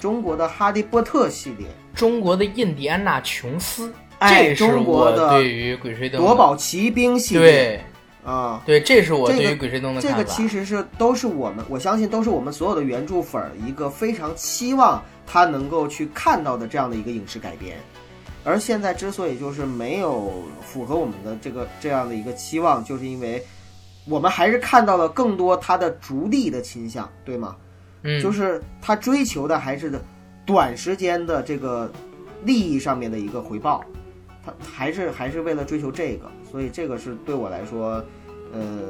[0.00, 7.82] 中国的《哈利波特》系列，中国的印第安纳琼斯，哎这是中国的我对于鬼吹灯夺宝奇兵系列
[8.24, 8.62] 对啊。
[8.64, 10.24] 对，这是我这个对于鬼吹灯的这看法。
[10.24, 17.76] 个其实是都是我们，我相信都是我们所有的原著粉儿一个非常期望他能够去看到的这样的一个影视改编。
[18.42, 23.42] 而现在之所以就是没有符合我们的这个这样的一个期望，就是因为
[24.06, 27.56] 我们还是看到了更多他的逐利的倾向，对吗？
[28.02, 29.92] 嗯，就是他追求的还是
[30.44, 31.90] 短时间的这个
[32.44, 33.82] 利益上面的一个回报，
[34.44, 38.04] 他还是还是为了追求这个，所以这个是对我来说，
[38.52, 38.88] 呃，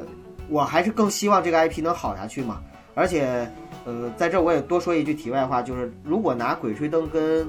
[0.49, 2.61] 我还是更希望这个 IP 能好下去嘛。
[2.93, 3.49] 而且，
[3.85, 7.45] 呃，在这我也多说一句题外话，就是如果拿《鬼吹灯》跟《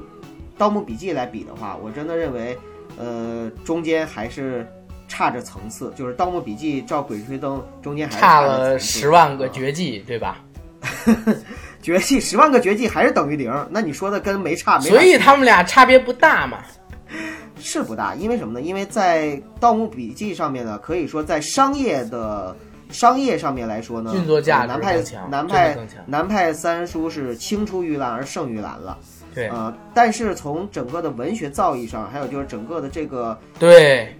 [0.58, 2.58] 盗墓笔记》来比的话，我真的认为，
[2.98, 4.66] 呃，中间还是
[5.08, 10.38] 差着层次，就是《盗墓笔记》照《鬼吹灯》中间还是差了十万个啊绝技，对吧？
[11.82, 16.58] 绝技十万个绝技还是等于零，那你说的跟没差没啥所以他们俩差别不大嘛。
[17.58, 18.60] 是不大，因为什么呢？
[18.60, 19.28] 因为在
[19.58, 22.54] 《盗墓笔记》上面呢，可以说在商业的
[22.90, 25.76] 商业上面来说呢，运作价值南派南派
[26.06, 28.98] 南派三叔是青出于蓝而胜于蓝了，
[29.34, 34.16] 对呃，但是从整个的文学造诣上，还有就是整个的这个对，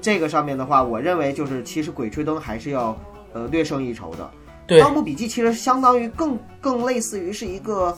[0.00, 2.96] 这个上面的话，我认为就是其实《鬼吹灯》还是要
[3.32, 4.30] 呃略胜一筹的。
[4.66, 7.96] 对盗墓笔记》其实相当于更更类似于是一个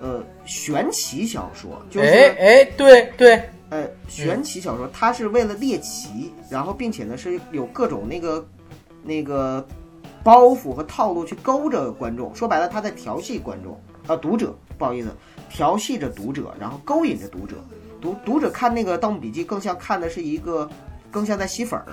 [0.00, 2.06] 呃玄奇小说，就是。
[2.06, 8.46] 哎哎，对对，呃，玄奇小说，它是为了猎奇，然后并且呢是有各种那个
[9.02, 9.66] 那个
[10.22, 12.34] 包袱和套路去勾着观众。
[12.34, 15.08] 说白了，他在调戏观众啊、读者，不好意思，
[15.48, 17.56] 调戏着读者，然后勾引着读者。
[18.00, 20.68] 读读者看那个《盗墓笔记》，更像看的是一个，
[21.14, 21.86] 更像在吸粉儿，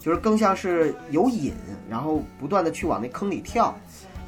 [0.00, 1.54] 就是更像是有瘾，
[1.88, 3.72] 然后不断的去往那坑里跳。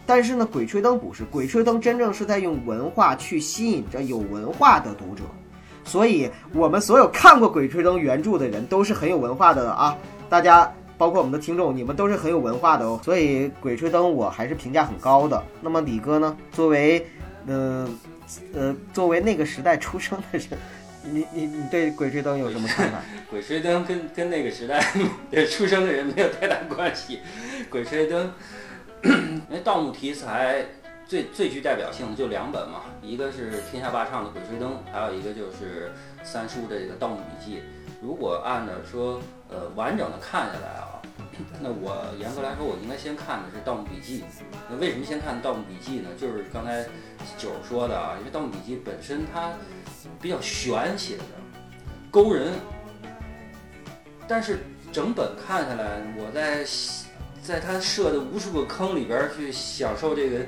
[0.06, 5.24] 但是呢，《鬼吹灯》不是，《鬼吹灯》真正是在用文化去吸引着有文化的读者。
[5.82, 9.96] 所以，我们所有看过《鬼吹灯》原著的人都是很有文化的啊！
[10.28, 13.00] 大家，包括我们的听众，你们都是很有文化的哦。
[13.02, 15.42] 所以，《鬼吹灯》我还是评价很高的。
[15.60, 16.36] 那么，李哥呢？
[16.52, 17.04] 作为，
[17.46, 17.88] 呃，
[18.54, 20.46] 呃，作为那个时代出生的人，
[21.04, 23.00] 你你你对《鬼吹灯》有什么看法？
[23.30, 24.80] 鬼吹灯跟跟那个时代
[25.46, 27.20] 出生的人没有太大关系。
[27.70, 28.32] 鬼吹灯，
[29.02, 30.64] 因为盗墓题材
[31.06, 35.92] 最最具代表性的就两本嘛，一个是天下霸唱的《鬼吹灯》，还有一个就是
[36.22, 37.56] 三叔的这个《盗墓笔记》。
[38.02, 39.20] 如果按照说
[39.50, 41.00] 呃完整的看下来啊，
[41.60, 44.20] 那我严格来说我应该先看的是《盗墓笔记》。
[44.70, 46.08] 那为什么先看《盗墓笔记》呢？
[46.18, 46.84] 就是刚才
[47.36, 49.52] 九儿说的啊，因为《盗墓笔记》本身它
[50.20, 51.24] 比较玄写的，
[52.10, 52.52] 勾人。
[54.28, 54.60] 但是
[54.92, 56.64] 整本看下来，我在
[57.42, 60.38] 在他设的无数个坑里边去享受这个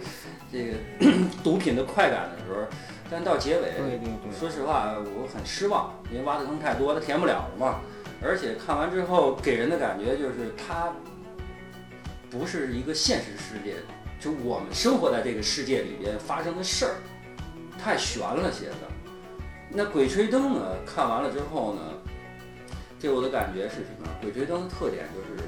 [0.53, 0.75] 这个
[1.43, 2.67] 毒品的快感的时候，
[3.11, 7.81] 但到结尾，对对对，说实话，我很失望，因为挖的坑太多，他填不了了嘛。
[8.23, 10.93] 而且看完之后，给人的感觉就是他
[12.31, 13.75] 不是一个现实世界，
[14.21, 16.95] 就我们生活在这个世界里边发生的事儿，
[17.83, 18.92] 太悬了些的。
[19.75, 20.77] 那《鬼吹灯》呢？
[20.85, 21.81] 看完了之后呢，
[23.01, 24.07] 给我的感觉是什么？
[24.23, 25.43] 《鬼吹灯》的特点就是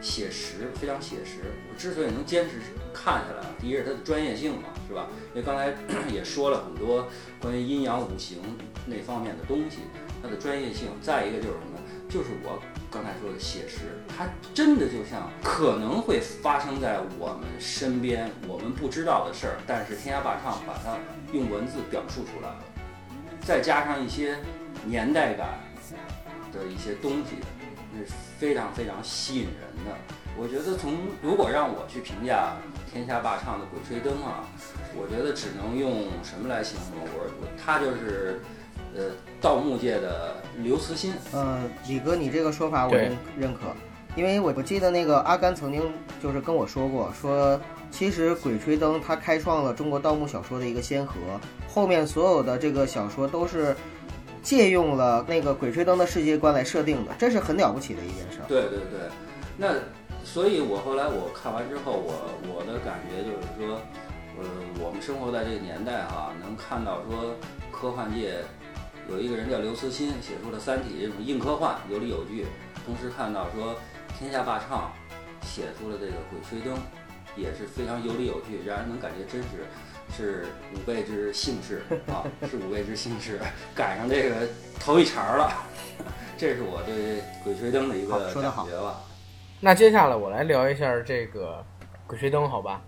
[0.00, 1.52] 写实，非常写实。
[1.70, 2.54] 我之所以能坚持
[2.94, 5.08] 看下来，第一是它的专业性嘛，是吧？
[5.34, 5.74] 因为刚才
[6.10, 7.06] 也说了很多
[7.38, 8.38] 关于阴阳五行
[8.86, 9.80] 那方面的东西，
[10.22, 10.88] 它的专业性。
[11.02, 11.78] 再一个就是什么？
[12.08, 12.58] 就是我
[12.90, 20.96] 刚才说的写实，它真的就像可能会发生在我们身边，我们不知道的事儿，但是天涯霸唱把它
[21.34, 22.64] 用文字表述出来了，
[23.46, 24.36] 再加上一些
[24.84, 25.60] 年代感
[26.52, 27.36] 的一些东西，
[27.94, 29.96] 那是非常非常吸引人的。
[30.36, 32.56] 我觉得从如果让我去评价
[32.92, 34.44] 天下霸唱的《鬼吹灯》啊，
[34.96, 37.06] 我觉得只能用什么来形容？
[37.14, 38.40] 我我他就是
[38.96, 41.14] 呃盗墓界的刘慈欣。
[41.32, 43.60] 呃，李哥，你这个说法我认认可，
[44.16, 45.80] 因为我我记得那个阿甘曾经
[46.20, 47.58] 就是跟我说过，说
[47.96, 51.14] 其实《鬼吹灯》它开创了中国盗墓小说的一个先河，
[51.66, 53.74] 后面所有的这个小说都是
[54.42, 58.40] 借用了那个《鬼吹灯》的世界观来设定的，这是很了不起的一件事。
[58.46, 59.08] 对对对，
[59.56, 59.68] 那
[60.22, 62.12] 所以，我后来我看完之后，我
[62.44, 63.80] 我的感觉就是说，
[64.38, 64.44] 呃，
[64.78, 67.34] 我们生活在这个年代哈、能看到说
[67.72, 68.40] 科幻界
[69.08, 72.44] 有一个人叫刘慈欣，写出了《三体》这种硬科幻，有理有据；
[72.84, 73.74] 同时看到说
[74.18, 74.92] 天下霸唱
[75.40, 76.74] 写出了这个《鬼吹灯》，
[77.36, 79.48] 也是非常有理有据，让人能感觉真是。
[80.16, 83.40] 是五辈之幸事啊，是五辈之幸事，
[83.74, 84.36] 赶上这个
[84.78, 85.52] 头一茬了，
[86.38, 86.94] 这是我对
[87.42, 89.00] 《鬼吹灯》的一个感觉吧。
[89.58, 91.60] 那接下来我来聊一下这个
[92.06, 92.80] 《鬼吹灯》，好吧？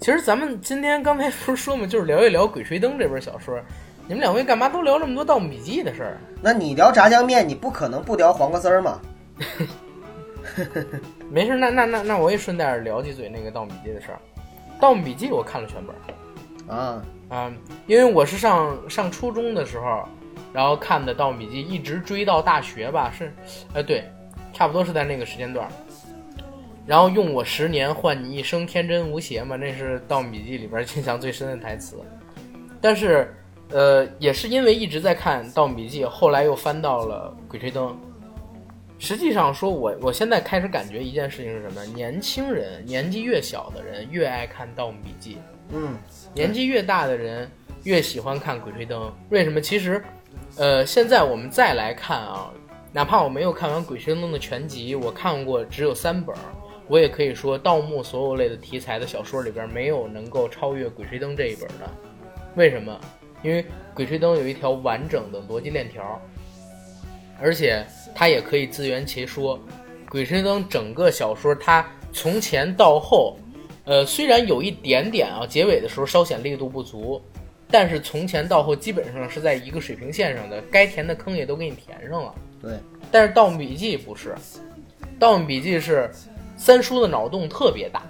[0.00, 3.58] 其实咱们今天刚才不是说嘛，就是聊一聊《鬼吹灯》这本小说。
[4.06, 6.18] 你们两位干嘛都聊这么多《盗墓笔记》的事儿？
[6.42, 9.00] 那你聊炸酱面，你不可能不聊黄瓜丝儿嘛？
[11.30, 14.18] 没事，那那那那我也顺带聊几嘴那个《盗墓笔记》的事儿。
[14.80, 17.52] 《盗墓笔记》我看了全本儿啊，啊、
[17.86, 20.04] 因为我是上上初中的时候，
[20.52, 23.32] 然后看的《盗墓笔记》，一直追到大学吧，是，
[23.72, 24.04] 呃，对，
[24.52, 25.68] 差不多是在那个时间段。
[26.86, 31.96] 然后用我十年换你一生，天真无邪嘛，那是《盗墓笔记》里边印象最深的台词。
[32.80, 33.34] 但是，
[33.70, 37.88] 呃，也是因为一直在看《盗墓笔记》，后来又翻到了《鬼吹灯》。
[38.98, 41.84] 实际上说我，我现在开始感觉一件事情是什么？
[41.86, 45.34] 年轻人年纪越小的人越爱看《盗墓笔记》，
[45.70, 45.94] 嗯，
[46.34, 47.50] 年纪越大的人
[47.84, 49.02] 越喜欢看《鬼吹灯》。
[49.28, 49.60] 为什么？
[49.60, 50.02] 其实，
[50.56, 52.50] 呃，现在我们再来看啊，
[52.92, 56.40] 哪怕我没有看完《鬼吹灯》的全集，我看过只有三本儿，
[56.88, 61.90] 我也可以说，盗墓所有类的题材的小说里边，没有能够超越《鬼吹灯》这一本的。
[62.54, 62.98] 为什么？
[63.42, 63.62] 因为
[63.94, 66.20] 《鬼吹灯》有一条完整的逻辑链条，
[67.38, 67.84] 而且
[68.16, 69.58] 它也可以自圆其说。
[70.08, 73.36] 《鬼吹灯》整个小说，它从前到后，
[73.84, 77.20] 呃，虽然有一点点啊，结尾的时候稍显力度不足，
[77.70, 82.34] 但是从前到后基本上是在一个水平线上的，该填的坑也都给你填上了。
[82.62, 82.72] 对，
[83.10, 84.30] 但是《盗墓笔记》不是，
[85.18, 86.10] 《盗墓笔记》是
[86.56, 88.02] 三叔的脑洞特别大，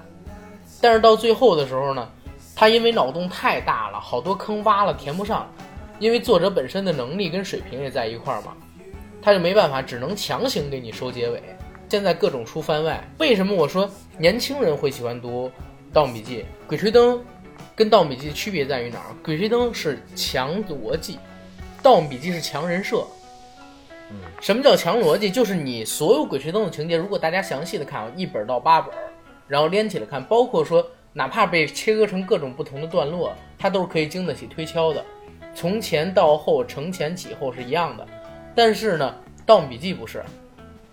[0.80, 2.08] 但是到最后的时候呢，
[2.54, 5.50] 他因为脑洞太大了，好多坑挖了填不上，
[5.98, 8.54] 因为作者本身的能力跟水平也在一块儿嘛，
[9.26, 11.42] 他就没办法，只能强行给你收结尾。
[11.88, 15.48] 现在各种出番外，为什么我说年轻人会喜欢读
[15.92, 16.36] 《盗墓笔记》？
[16.68, 17.18] 《鬼吹灯》
[17.74, 19.10] 跟《盗墓笔记》的区别在于哪儿？
[19.24, 21.14] 《鬼吹灯》是强逻辑，
[21.82, 23.04] 《盗墓笔记》是强人设。
[24.12, 25.28] 嗯什么叫强逻辑？
[25.28, 28.94] 就是你所有《鬼吹灯》的情节，如果大家详细的看啊，一本到八本，
[29.48, 35.04] 然后连起来看，包括说哪怕被切割成各种不同的段落，它都是可以经得起推敲的。
[35.52, 38.06] 从前到后，承前启后是一样的。
[38.56, 40.18] 但是呢，《盗墓笔记》不是，《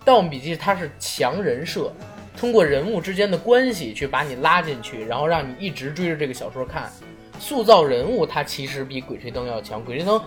[0.04, 1.90] 盗墓笔记》它是强人设，
[2.36, 6.92] 通过人物之间的关系去把你拉进去，然后让你一直追着这个小说看。
[7.40, 10.18] 塑造人物，它其实比《鬼吹灯》要强，《鬼吹灯》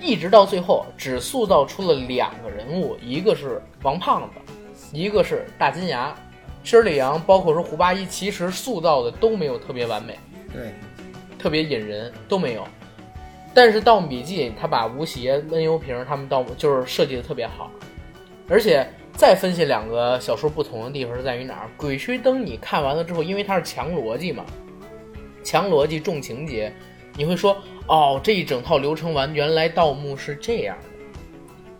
[0.00, 4.52] 一直到最后只塑造出了两个人物，一个是王胖子，
[4.92, 6.14] 一个是大金牙。
[6.64, 10.18] 申里阳，包括说胡八一，其实塑造的都没有特别完美，
[10.52, 10.72] 对，
[11.38, 12.66] 特别引人，都没有。
[13.54, 17.70] 但是《盗墓笔记》他把吴邪、温油瓶他们盗墓就是设计的特别好，
[18.48, 21.66] 而且再分析两个小说不同的地方是在于哪儿？
[21.76, 24.44] 《鬼吹灯》你看完了之后，因为它是强逻辑嘛，
[25.42, 26.72] 强逻辑重情节，
[27.16, 27.56] 你会说
[27.88, 30.84] 哦，这一整套流程完，原来盗墓是这样的。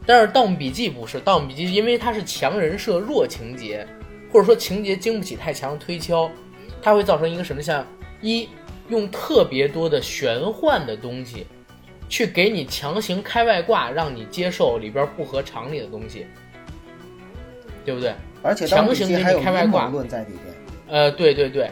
[0.05, 3.87] 但是《盗墓笔记》不是，《盗墓笔记》因为它是强人设、弱情节，
[4.33, 6.31] 或者说情节经不起太强的推敲，
[6.83, 7.87] 它会造成一个什么像
[8.21, 8.49] 一
[8.89, 11.47] 用特别多的玄幻的东西，
[12.09, 16.27] 去给你强行开外挂，让你接受里边不合常理的东西，
[17.85, 18.15] 对不对？
[18.43, 20.55] 而且《强行给你开外挂论在里边。
[20.89, 21.71] 呃，对对对，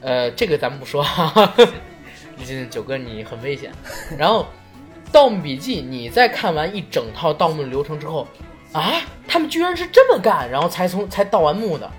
[0.00, 1.54] 呃，这个咱们不说，哈哈。
[2.46, 3.70] 这九哥你很危险。
[4.18, 4.46] 然后，
[5.12, 8.26] 《盗墓笔记》，你在看完一整套盗墓流程之后，
[8.72, 8.94] 啊，
[9.28, 11.90] 他们居然是这么干，然后才从才盗完墓的。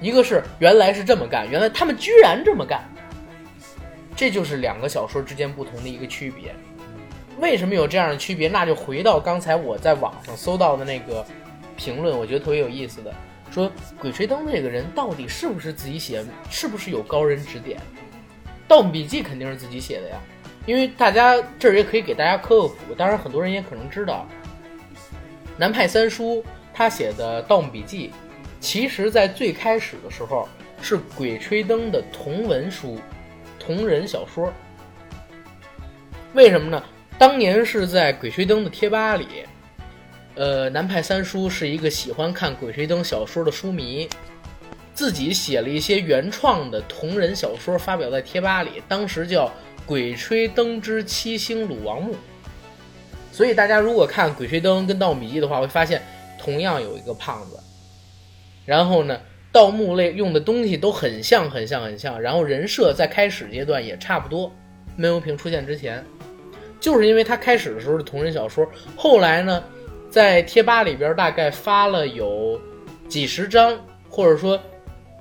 [0.00, 2.82] 一个是原来是这么干，原来他们居然这么干，
[4.16, 6.54] 这就是两个小说之间不同的一个区别。
[7.40, 8.48] 为什么有这样的区别？
[8.48, 11.24] 那就回到刚才我在网上搜到的那个
[11.76, 13.14] 评论，我觉得特别有意思的。
[13.50, 13.66] 说
[13.98, 17.78] 《鬼吹灯》这个人到底是不是自己写，是不是有高人指点？
[18.68, 20.16] 《盗墓笔记》肯定是自己写的呀，
[20.66, 24.26] 因为大家这儿也可以给大家科个普，当然很多人也可能知道，
[25.56, 28.08] 南派三叔他写的《盗墓笔记》，
[28.60, 30.46] 其实在最开始的时候
[30.82, 32.98] 是《鬼吹灯》的同文书、
[33.58, 34.52] 同人小说。
[36.34, 36.84] 为什么呢？
[37.18, 39.26] 当年是在《鬼吹灯》的贴吧里，
[40.36, 44.08] 呃，南派三叔是一个喜欢看《鬼吹灯》小说的书迷，
[44.94, 49.46] 自己写了一些原创的同人小说，发表在贴吧里，当时叫
[49.84, 52.12] 《鬼吹灯之七星鲁王墓》。
[53.32, 56.00] 所以大家如果看《鬼吹灯》跟《盗墓笔记》的话，会发现
[56.38, 57.58] 同样有一个胖子。
[58.64, 62.20] 然后呢，盗墓类用的东西都很像，很像，很像。
[62.20, 64.52] 然后人设在开始阶段也差不多，
[64.94, 66.04] 闷油瓶出现之前，
[66.80, 68.66] 就是因为他开始的时候是同人小说，
[68.96, 69.62] 后来呢，
[70.10, 72.60] 在贴吧里边大概发了有
[73.08, 74.58] 几十张，或者说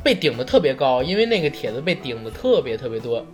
[0.03, 3.25] 被顶的特别高，因为那个帖子被顶的特别特别多，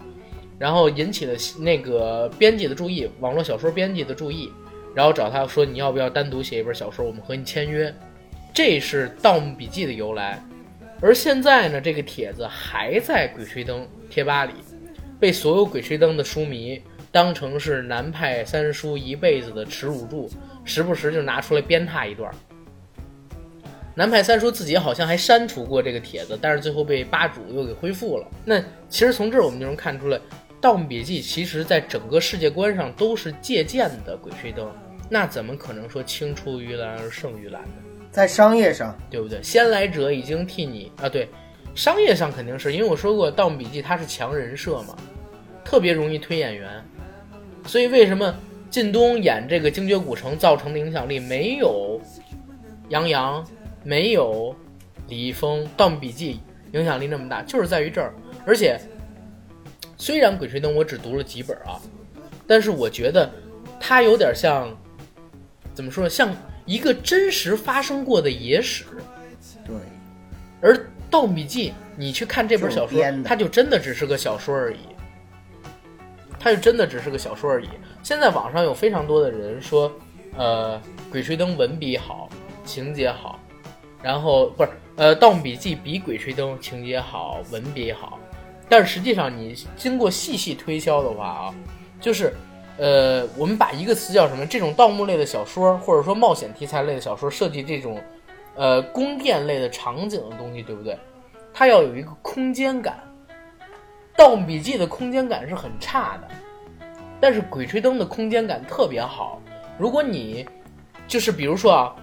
[0.57, 4.51] 然后引起了那个编辑的注意，网络小说编辑的注意，
[4.95, 7.93] 然后找他说你要不要单独写一本小说，我们和你签约。
[8.53, 10.39] 这是《盗墓笔记》的由来，
[11.01, 14.53] 而现在呢，这个帖子还在《鬼吹灯》贴吧里，
[15.19, 16.79] 被所有《鬼吹灯》的书迷
[17.13, 20.27] 当成是南派三叔一辈子的耻辱柱，
[20.63, 22.33] 时不时就拿出来鞭挞一段。
[23.93, 28.25] 南派三叔自己好像还删除过这个帖子，但是最后被吧主又给恢复了。
[28.43, 28.59] 那
[28.89, 30.17] 其实从这儿我们就能看出来，
[30.59, 34.65] 《盗墓笔记》其实在整个世界观上都是借鉴的《鬼吹灯》，
[35.07, 37.73] 那怎么可能说青出于蓝而胜于蓝呢？
[38.09, 39.39] 在商业上，对不对？
[39.43, 41.29] 先来者已经替你啊，对，
[41.75, 44.95] 商业上肯定是因为我说过，《盗墓笔记》它是强人设嘛，
[45.63, 46.83] 特别容易推演员，
[47.65, 48.33] 所以为什么
[48.69, 51.99] 靳东演这个精绝古城造成的影响力没有
[52.89, 53.45] 杨洋、
[53.83, 54.55] 没有
[55.07, 56.39] 李易峰《盗墓笔记》
[56.77, 58.13] 影响力那么大，就是在于这儿。
[58.45, 58.79] 而且，
[59.97, 61.79] 虽然《鬼吹灯》我只读了几本啊，
[62.47, 63.29] 但是我觉得
[63.79, 64.69] 它有点像，
[65.73, 66.09] 怎么说呢？
[66.09, 66.33] 像。
[66.65, 68.85] 一个真实发生过的野史，
[69.65, 69.75] 对，
[70.61, 70.73] 而
[71.11, 74.77] 《盗墓笔记》，你去看这本小说，它就真的只是个小说而已，
[76.43, 77.69] 它就真的只是个小说而已。
[78.03, 79.89] 现在网上有非常多的人说，
[80.37, 80.77] 呃，
[81.11, 82.27] 《鬼吹灯》文笔好，
[82.65, 83.39] 情节好，
[84.01, 88.19] 然后不是，呃，《盗墓笔记》比《鬼吹灯》情节好，文笔好，
[88.67, 91.55] 但是实际上你经过细细推敲的话啊，
[92.01, 92.33] 就是。
[92.75, 94.47] 呃，我们把一个词叫什么？
[94.47, 98.01] 这种盗墓类的小说，或者说冒险题材类的小说，设计这种，
[98.55, 100.97] 呃，宫殿类的场景的东西，对不对？
[101.53, 102.97] 它要有一个空间感。
[104.15, 106.27] 《盗墓笔记》的空间感是很差的，
[107.19, 109.41] 但是《鬼吹灯》的空间感特别好。
[109.77, 110.45] 如果你，
[111.07, 111.95] 就是比如说啊，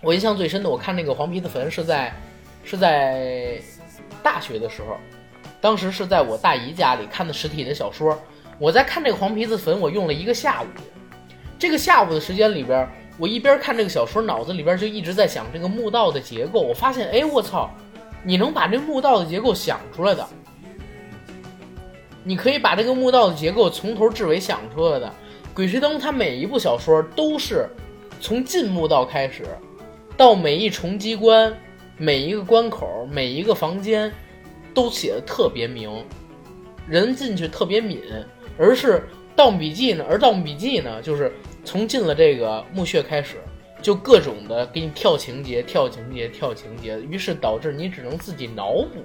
[0.00, 2.12] 我印象最深的，我看那个黄皮子坟是在，
[2.64, 3.60] 是在
[4.22, 4.96] 大学的时候，
[5.60, 8.16] 当时是在我大姨家里看的实体的小说。
[8.58, 10.66] 我在看这个黄皮子坟，我用了一个下午。
[11.58, 16.60] 这个下午的时间里边，我一边看这个小说，脑子里边就一直在想这个墓道的结构。
[16.60, 17.68] 我发现，哎，我操，
[18.22, 20.26] 你能把这墓道的结构想出来的？
[22.26, 25.14] 你可以把这个墓道的结构从头至尾想出来的。
[25.54, 27.68] 鬼吹灯它每一部小说都是
[28.20, 29.44] 从进墓道开始，
[30.16, 31.56] 到每一重机关、
[31.96, 34.12] 每一个关口、每一个房间，
[34.74, 36.04] 都写的特别明，
[36.88, 38.02] 人进去特别敏。
[38.58, 38.94] 而是
[39.36, 41.32] 《盗墓笔记》呢，而《盗墓笔记》呢，就是
[41.64, 43.36] 从进了这个墓穴开始，
[43.80, 49.04] 就各种的给你跳情节、跳情节、跳情节，于是导致你只能自己脑补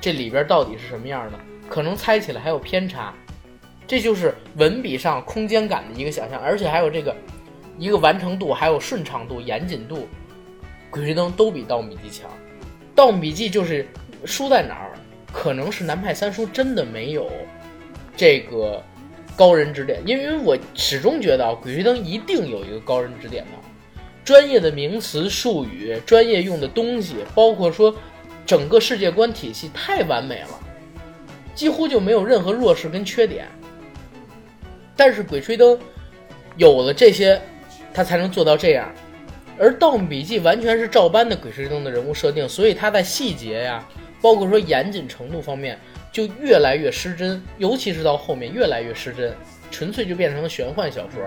[0.00, 1.38] 这里边到底是什么样的，
[1.70, 3.14] 可能猜起来还有偏差。
[3.86, 7.16] 这就是文笔上空间感的一个想象，而且还有这个
[7.78, 9.96] 一个完成度、还有顺畅度、严谨度，
[10.90, 12.30] 《鬼吹灯》都比《盗墓笔记》强。
[12.94, 13.88] 《盗墓笔记》就是
[14.24, 14.92] 输在哪儿？
[15.32, 17.30] 可能是南派三叔真的没有。
[18.16, 18.82] 这个
[19.36, 23.50] 高人指点，因为我始终觉得啊，《鬼吹灯》一定有一个高人指点的，
[24.24, 27.94] 专业的名词术语、专业用的东西，包括说
[28.44, 30.59] 整个世界观体系太完美了，
[31.54, 33.46] 几乎就没有任何弱势跟缺点。
[34.96, 35.76] 但是《鬼吹灯》
[36.56, 37.40] 有了这些，
[37.92, 38.92] 他才能做到这样，
[39.58, 43.86] 而《盗墓笔记》完全是照搬的《鬼吹灯》的人物设定，所以它在细节呀，
[44.20, 45.78] 包括说严谨程度方面。
[46.12, 49.32] 就越来越失真，尤其是到后面越来越失真，
[49.70, 51.24] 纯粹就变成了玄幻小说。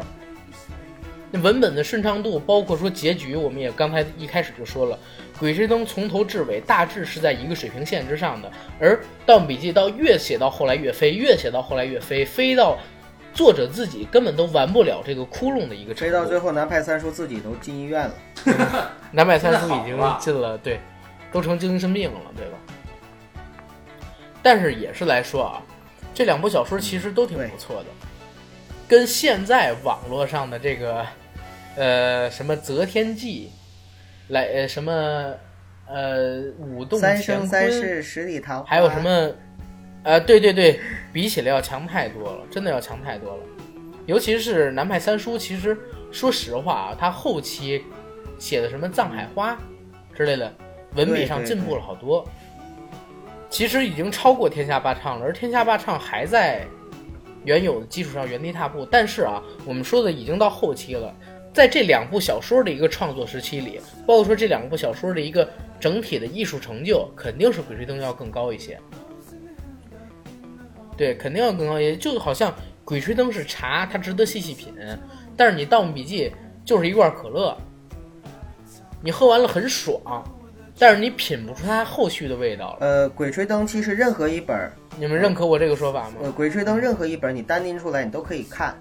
[1.31, 4.95] 那文本的顺畅度，包括说结局，我们也刚才一开始就说了，
[5.43, 12.77] 《鬼吹灯》从头至尾大致是在一个水平线之上的，而《盗墓笔记》到越写到后来越飞，越写到后来越飞，飞到
[13.33, 15.99] 作者自己根本都完不了这个窟窿的一个程度。
[15.99, 18.13] 飞到最后，南派三叔自己都进医院了。
[19.11, 20.79] 南派三叔已经进了，对，
[21.29, 22.57] 都成精神病了，对吧？
[24.41, 25.61] 但是也是来说啊，
[26.13, 27.85] 这两部小说其实都挺不错的，
[28.87, 31.05] 跟现在网络上的这个，
[31.75, 33.51] 呃，什么《择天记》，
[34.33, 34.91] 来呃什么，
[35.87, 39.31] 呃舞动三乾生三坤，世十里桃花，还有什么，
[40.03, 40.79] 呃，对对对，
[41.13, 43.43] 比起来要强太多了，真的要强太多了。
[44.05, 45.77] 尤其是南派三叔，其实
[46.11, 47.85] 说实话啊，他后期
[48.37, 49.53] 写的什么《藏海花》
[50.17, 50.51] 之类的，
[50.95, 52.27] 文笔上进步了好多。
[53.49, 56.65] 其实已经超过《天下霸唱》了，而《天下霸唱》还在
[57.45, 58.83] 原有的基础上原地踏步。
[58.89, 61.15] 但是啊，我们说的已经到后期了，
[61.53, 65.47] 在这两部小说的一个创作时期里，包括说这两部小说的一个
[65.79, 68.79] 整体的艺术成就，肯定是《鬼吹灯》要更高一些。
[70.97, 71.95] 对，肯定要更高一些。
[71.95, 72.51] 就好像
[72.83, 74.73] 《鬼吹灯》是茶，它值得细细品，
[75.37, 76.29] 但是你《盗墓笔记》
[76.65, 77.55] 就是一罐可乐，
[79.01, 80.23] 你喝完了很爽，
[80.79, 82.77] 但是你品不出它后续的味道了。
[82.79, 86.15] 呃，《鬼吹灯》其实任何一本，你们认可我这个说法吗？
[86.23, 88.75] 呃，《鬼吹灯》任何一本你单拎出来你都可以看，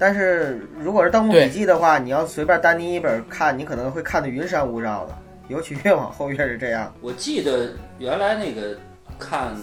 [0.00, 5.14] 但是如果是《盗墓笔记》的话，你要随便单拎一本看，你可能会看得云山雾绕的，
[5.48, 6.90] 尤其越往后越是这样。
[7.02, 8.78] 我记得原来那个
[9.18, 9.54] 看《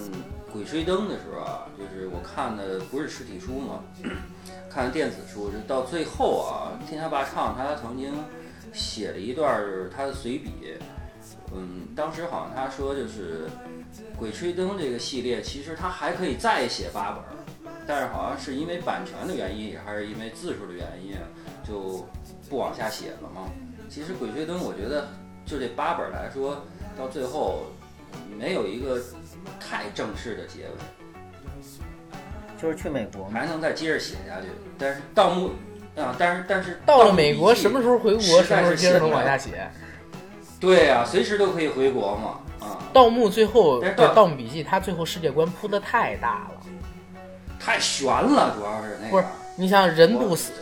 [0.52, 3.82] 鬼吹灯》的时候啊，就是我看的不是实体书嘛，
[4.70, 8.14] 看的电子书，就到最后啊，天下霸唱他曾经
[8.72, 10.52] 写了一段儿他的随笔，
[11.52, 13.48] 嗯，当时好像他说就是
[14.16, 17.37] 《鬼吹灯》这个系列，其实他还可以再写八本，
[17.88, 21.16] 但是好像是因为版权的原因，还是因为字数的原因，
[21.66, 22.06] 就
[22.50, 23.50] 不往下写了嘛。
[23.88, 25.08] 其实《鬼吹灯》我觉得
[25.46, 26.62] 就这八本来说，
[26.98, 27.62] 到最后
[28.38, 29.00] 没有一个
[29.58, 30.76] 太正式的结尾，
[32.60, 34.48] 就是去美国嘛，还能再接着写下去。
[34.76, 35.52] 但是盗墓
[35.96, 39.66] 啊，但是但是到了美国，什么时候回国，是什么时候接着能往下写。
[40.60, 46.57] 对呀、随时都可以回国嘛啊，盗墓最后盗《盗墓笔记》，它最后世界观铺的太大了。
[47.68, 50.52] 太悬了，主要是那个不是你想人不死，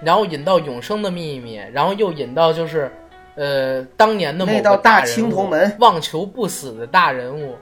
[0.00, 2.90] 然后引到永生的秘密，然后又引到就是，
[3.34, 7.58] 呃，当年的某那道个大大青人物铜门望求不死的大人物，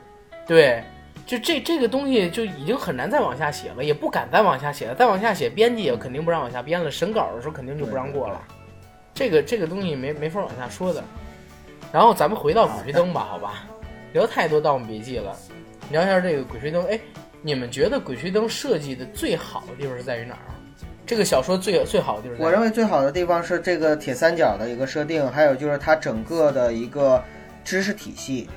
[0.46, 0.84] 对，
[1.26, 8.40] 就这这个东西就已经很难再往下写了，也不敢再往下写了，再往下写，编辑也肯定不让往下编了，审稿的时候肯定就不让过了。
[9.12, 11.02] 这个这个东西没没法往下说的。
[11.90, 13.64] 然后咱们回到《鬼吹灯》吧，好吧，
[14.12, 15.36] 聊太多《盗墓笔记》了，
[15.90, 16.84] 聊一下这个《鬼吹灯》。
[16.86, 17.00] 哎，
[17.43, 20.53] 你们觉得《鬼吹灯》设计的最好的地方是在于哪儿？
[21.07, 27.22] 这个小说最最好的地方我认为最好的地方是这个铁三角的一个设定，还有就是它整个的一个
[27.64, 28.49] 知识体系，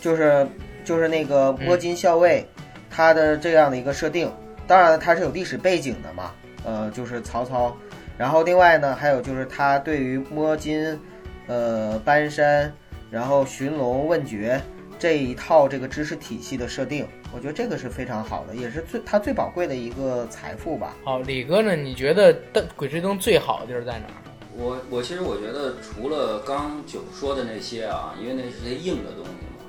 [0.00, 0.46] 就是
[0.84, 2.44] 就是那个摸金校尉，
[2.90, 4.32] 他的这样的一个设定。
[4.66, 6.32] 当然了，它是有历史背景的嘛，
[6.64, 7.76] 呃，就是曹操。
[8.18, 10.98] 然后另外呢，还有就是他对于摸金、
[11.46, 12.72] 呃搬山，
[13.10, 14.60] 然后寻龙问诀
[14.98, 20.96] 这一套这个知识体系的设定，我觉得这个是非常好的，也是最他最宝贵的一个财富吧。
[21.04, 21.76] 好，李哥呢？
[21.76, 24.14] 你觉得的《鬼吹灯》最好的地儿在哪儿？
[24.56, 29.60] 我我其实我觉得除了刚九说的那些啊，因为那是些硬的东西嘛，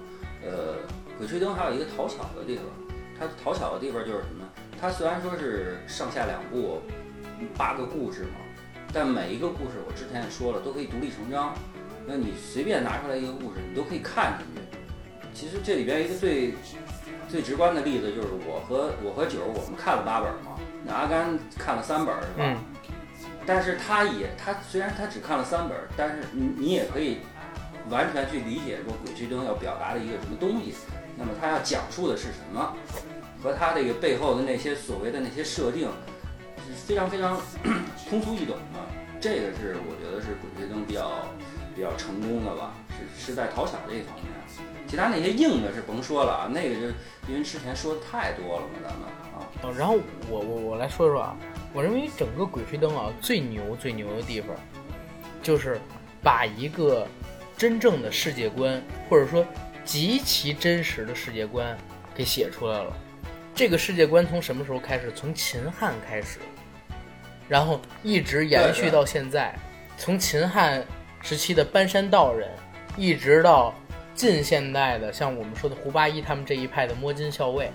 [0.46, 0.76] 呃，
[1.18, 2.64] 鬼吹灯还有一个讨巧的地方，
[3.20, 4.48] 它讨巧的地方就是什么？
[4.80, 6.80] 它虽然说是上下两部
[7.58, 8.40] 八个故事嘛，
[8.94, 11.54] 但每一个故事我之前也说了，都可以独立成章。
[12.06, 14.62] 那你随便拿出来一个故事，你都可以看进去。
[15.34, 16.54] 其实这里边一个最
[17.28, 22.40] 最直观的例子就是我和我和九儿我们看了八本嘛，那阿甘看了三本是吧？
[22.40, 22.58] 嗯
[23.46, 27.20] 但是他也他虽然他只看了三本，但是你你也可以
[27.90, 30.74] 完全去理解说《鬼吹灯》要表达的一个什么东西，
[31.16, 32.76] 那么他要讲述的是什么，
[33.42, 35.88] 和他这个背后的那些所谓的那些设定
[36.58, 37.40] 是非常非常
[38.10, 38.80] 通俗易懂的。
[39.22, 41.10] 这个是我觉得是《鬼吹灯》比较
[41.74, 44.26] 比较成功的吧，是是在讨巧这一方面。
[44.88, 46.82] 其他那些硬的是甭说了啊，那个就
[47.28, 49.48] 因为之前说的太多了嘛，咱们啊。
[49.62, 51.36] 哦，然后我我我来说说啊，
[51.74, 54.56] 我认为整个《鬼吹灯》啊最牛最牛的地方，
[55.44, 55.80] 就是
[56.24, 57.08] 把一个
[57.58, 59.46] 真正的世界观，或者说
[59.84, 61.78] 极其真实的世界观
[62.16, 62.96] 给写出来了。
[63.54, 65.12] 这个世界观从什么时候开始？
[65.14, 66.40] 从秦汉开始，
[67.50, 69.54] 然后一直延续到现在。
[69.98, 70.86] 从秦汉
[71.22, 72.50] 时期的搬山道人，
[72.96, 73.74] 一直到
[74.18, 77.70] 近现代的像我们说的胡八一他们这一派的摸金校尉，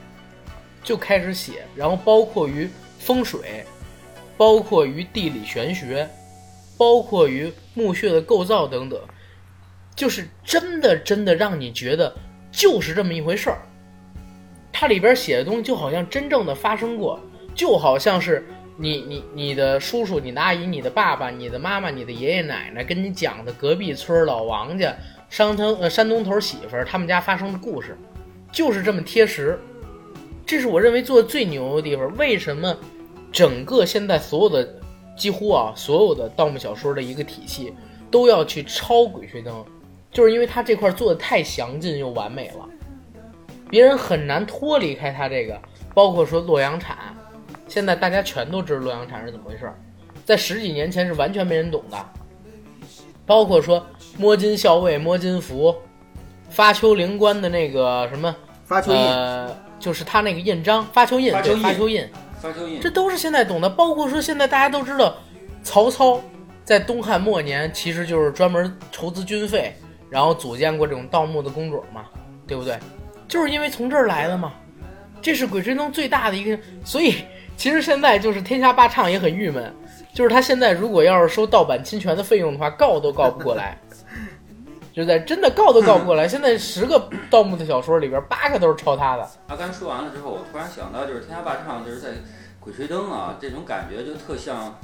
[0.83, 2.69] 就开始写，然后包括于
[2.99, 3.65] 风水，
[4.37, 6.09] 包括于地理玄学，
[6.77, 9.01] 包括于墓穴的构造等等，
[9.95, 12.13] 就是真的真的让你觉得
[12.51, 13.59] 就是这么一回事儿。
[14.73, 17.21] 它里边写的东西就好像真正的发生过，
[17.55, 18.45] 就好像是
[18.77, 24.93] 你你你的叔叔、你的阿姨、你的爸爸、你的妈妈、你的爷爷奶奶跟你讲的隔壁村老王家
[25.33, 27.97] 山东呃山东头媳妇儿他们家发生的故事，
[28.53, 29.59] 就是这么贴实。
[30.45, 32.15] 这是我认为做的最牛的地方。
[32.19, 32.77] 为什么
[33.33, 34.69] 整个现在所有的
[35.17, 37.73] 几乎啊所有的盗墓小说的一个体系
[38.11, 39.55] 都要去抄《鬼吹灯》，
[40.11, 42.69] 就是因为它这块做的太详尽又完美了，
[43.71, 45.59] 别人很难脱离开它这个。
[45.95, 46.99] 包括说洛阳铲，
[47.67, 49.73] 现在大家全都知道洛阳铲是怎么回事，
[50.27, 51.97] 在十几年前是完全没人懂的。
[53.25, 55.75] 包括说摸金校尉、摸金符、
[56.49, 58.35] 发丘灵官的那个什么，
[58.65, 61.43] 发丘印，呃，就是他那个印章，发丘印，对，发
[61.73, 62.09] 丘印
[62.41, 63.69] 发丘印这都是现在懂的。
[63.69, 65.15] 包括说现在大家都知道，
[65.63, 66.21] 曹操
[66.65, 69.75] 在东汉末年其实就是专门筹资军费，
[70.11, 72.05] 然后组建过这种盗墓的工种嘛，
[72.47, 72.79] 对不对？
[73.27, 74.53] 就是因为从这儿来的嘛。
[75.23, 77.15] 这是《鬼吹灯》最大的一个，所以
[77.57, 79.73] 其实现在就是天下霸唱也很郁闷，
[80.13, 83.79] 就是他现在如果要是收盗版侵权的费用的话，告都告不过来，
[84.93, 86.27] 就在真的告都告不过来。
[86.29, 89.29] 现在十个盗墓的小说里边，八个都是抄他的。
[89.49, 92.11] 阿甘说完了之后，我突然想到，就是《天下霸唱》，就是在
[92.61, 94.79] 《鬼吹灯》啊，这种感觉就特像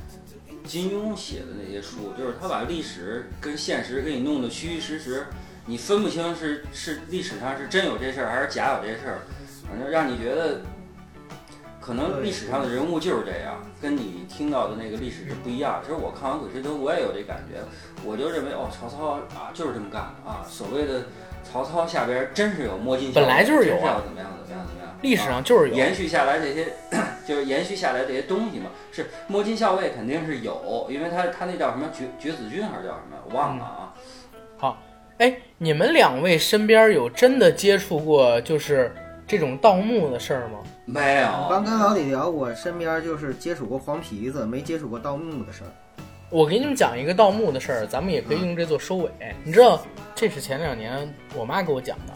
[0.64, 5.26] 金庸写的那些书，就是他把历史跟现实给你弄得虚虚实实，
[5.66, 9.18] 你分不清是是历史上是真有这事儿还是假有这事儿，
[9.68, 10.60] 反正让你觉得
[11.88, 15.80] 可能历史上的人物就是这样，跟你听到的那个历史是不一样。
[15.82, 17.64] 其实我看完《鬼吹灯》，我也有这感觉，
[18.04, 21.04] 我就认为哦，曹操啊就是这么干的啊，所谓的。
[21.50, 26.66] 曹操下边真是有摸金校尉，本来就是有啊怎么样怎么样怎么样，历史啊上就是有，延续下来这些，
[27.26, 28.66] 就是延续下来这些东西嘛。
[28.92, 33.94] 是摸金校尉肯定是有，因为他他那叫什么绝绝子军还是叫什么，我忘了啊。
[34.58, 34.82] 好
[35.16, 38.94] 哎，你们两位身边有真的接触过就是
[39.26, 40.58] 这种盗墓的事儿吗？
[40.90, 45.70] 没有，刚跟老李聊，我身边就是接触过黄皮子，没接触过盗墓的事儿。
[46.30, 49.10] 我给你们讲一个盗墓的事儿，咱们也可以用这做收尾。
[49.44, 49.82] 你知道，
[50.14, 52.14] 这是前两年我妈给我讲的，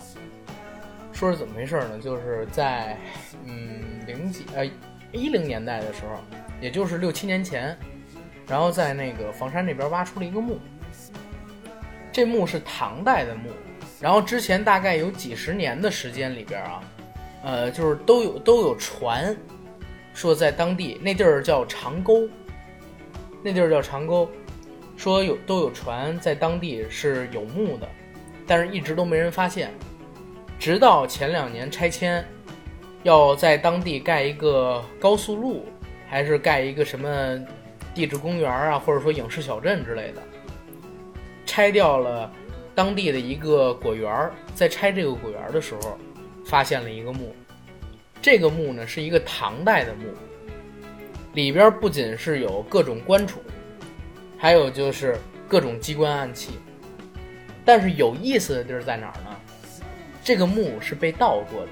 [1.13, 1.99] 说是怎么回事呢？
[2.01, 2.97] 就是在
[3.45, 4.65] 嗯零几呃
[5.13, 6.19] 一零年代的时候，
[6.59, 7.77] 也就是六七年前，
[8.49, 10.59] 然后在那个房山那边挖出了一个墓，
[12.11, 13.51] 这墓是唐代的墓，
[14.01, 16.83] 然后之前大概有几十年的时间里边啊，
[17.43, 19.37] 呃，就是都有都有传
[20.15, 22.29] 说在当地那地儿叫长沟。
[23.43, 24.29] 那地儿叫长沟，
[24.97, 27.89] 说有都有传在当地是有墓的，
[28.47, 29.73] 但是一直都没人发现，
[30.61, 32.25] 直到前两年拆迁，
[33.03, 35.65] 要在当地盖一个高速路，
[36.07, 37.45] 还是盖一个什么
[37.93, 40.23] 地质公园啊，或者说影视小镇之类的，
[41.45, 42.31] 拆掉了
[42.77, 45.99] 当地的一个果园，在拆这个果园的时候，
[46.53, 47.35] 发现了一个墓，
[48.21, 50.05] 这个墓呢是一个唐代的墓。
[51.33, 53.41] 里边不仅是有各种官储，
[54.37, 55.17] 还有就是
[55.49, 56.51] 各种机关暗器。
[57.65, 59.35] 但是有意思的地儿在哪儿呢？
[60.23, 61.69] 这个墓是被盗过的，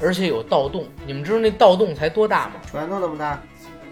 [0.00, 0.86] 而且有盗洞。
[1.04, 2.60] 你们知道那盗洞才多大吗？
[2.70, 3.42] 拳头那么大，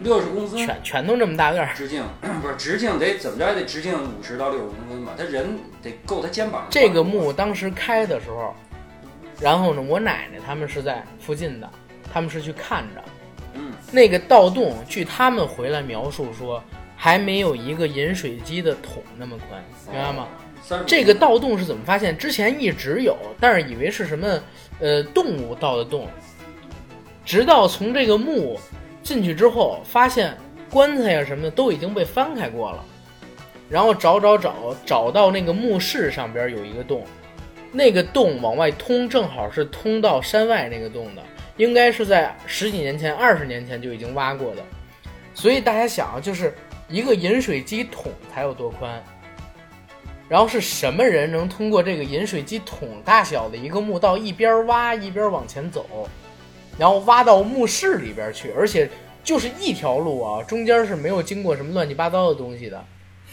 [0.02, 1.74] 六十公分，拳拳头这么大个儿。
[1.74, 2.04] 直径
[2.40, 6.68] 不是直径得怎么着也得直径五十到六十公分吧，他人得够他肩膀。
[6.70, 8.54] 这个墓当时开的时候，
[9.40, 11.68] 然后呢，我奶奶他们是在附近的，
[12.12, 13.02] 他们是去看着。
[13.54, 16.62] 嗯，那个盗洞，据他们回来描述说，
[16.96, 20.28] 还没有一个饮水机的桶那么宽，明白吗？
[20.86, 22.16] 这个盗洞是怎么发现？
[22.16, 24.40] 之前一直有，但是以为是什么
[24.78, 26.06] 呃动物盗的洞，
[27.24, 28.58] 直到从这个墓
[29.02, 30.36] 进去之后，发现
[30.70, 32.84] 棺材呀什么的都已经被翻开过了，
[33.68, 34.54] 然后找找找
[34.86, 37.04] 找到那个墓室上边有一个洞，
[37.72, 41.22] 那个洞往外通，正好是通到山外那个洞的，
[41.56, 44.62] 应该是在十几年前、二十年前就已经挖过的，
[45.34, 46.54] 所以大家想啊，就是
[46.88, 49.02] 一个饮水机桶才有多宽。
[50.28, 56.08] 然后是什么人能通过这个饮水机桶大小的一个墓道一边挖一边往前走，
[56.78, 58.88] 然后挖到墓室里边去，而且
[59.22, 62.82] 就是一条路啊，中间是没有经过什么乱七八糟的东西的。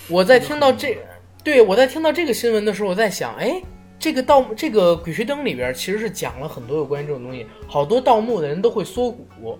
[0.09, 0.97] 我在听到这，
[1.41, 3.61] 对我在听到这个新闻的时候，我在想，哎，
[3.99, 9.59] 这个盗这个《鬼吹灯》里边其实是讲了很多有关于这种东西，好多盗墓的人都会缩骨，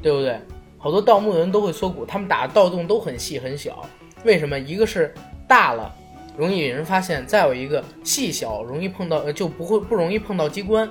[0.00, 0.38] 对不对？
[0.78, 3.84] 好多盗墓的人都会缩骨，他们打的盗洞都很细很小，
[4.24, 4.56] 为什么？
[4.56, 5.12] 一个是
[5.48, 5.92] 大了
[6.36, 10.88] 容易引人发现，再有一个细小容易碰到，就不会不容易碰到机关，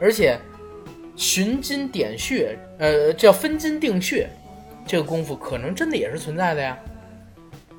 [0.00, 0.38] 而且
[1.16, 4.26] 寻金点穴，呃，叫分金定穴，
[4.86, 6.78] 这个功夫可能真的也是存在的呀，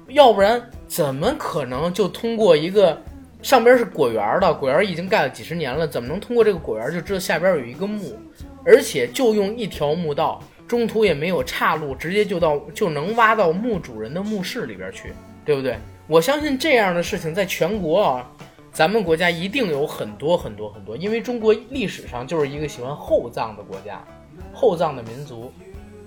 [0.10, 3.02] 要不然怎么可能就通过一个
[3.42, 8.18] 上边是果园的，果园已经盖了几十年了，怎么能通过这个果园就知道下边有一个墓，
[8.66, 10.42] 而且就用一条墓道。
[10.68, 15.14] 中途也没有岔路，直接就到就能挖到墓主人的墓室里边去，
[15.46, 15.78] 对不对？
[16.08, 18.30] 我相信这样的事情在全国啊，
[18.74, 24.04] 咱们国家一定有很多很多很多，因为中国历史上就是一个喜欢厚葬的国家，
[24.52, 25.54] 厚葬的民族，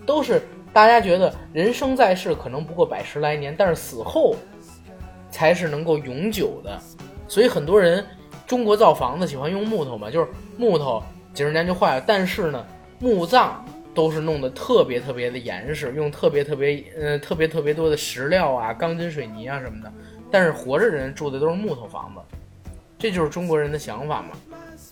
[0.05, 0.43] 都是
[0.75, 4.37] 大家觉得人生在世可能不过百十来年，但是死后
[5.31, 6.81] 才是能够永久的，
[7.29, 8.05] 所以很多人
[8.47, 11.03] 中国造房子喜欢用木头嘛，就是木头
[11.33, 12.67] 几十年就坏了，但是呢，
[12.99, 13.65] 墓葬。
[13.93, 19.93] 都是弄得特别特别的严实，用特别特别呃特别特别多的石料啊、钢筋水泥啊什么的。
[20.31, 24.29] 但是活着人住的都是木头房子，这就是中国人的想法嘛。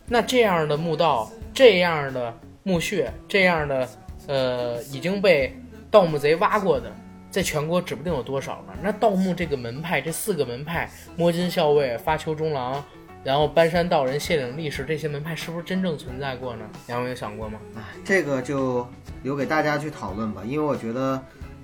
[0.08, 2.34] 那这样的墓道、这样的
[2.64, 3.88] 墓穴、这样的
[4.26, 5.56] 呃已经被
[5.92, 6.92] 盗墓贼挖过的，
[7.30, 8.72] 在全国指不定有多少呢。
[8.82, 12.82] 那盗墓这个门派，这四个门派——摸金校尉、发丘中郎，
[13.22, 16.64] 然后搬山道人、谢岭力士，这些门派是不是真正存在过呢？
[16.86, 17.58] 杨伟有想过吗？
[17.76, 18.88] 哎，这个就
[19.22, 21.20] 留给大家去讨论吧，因为我觉得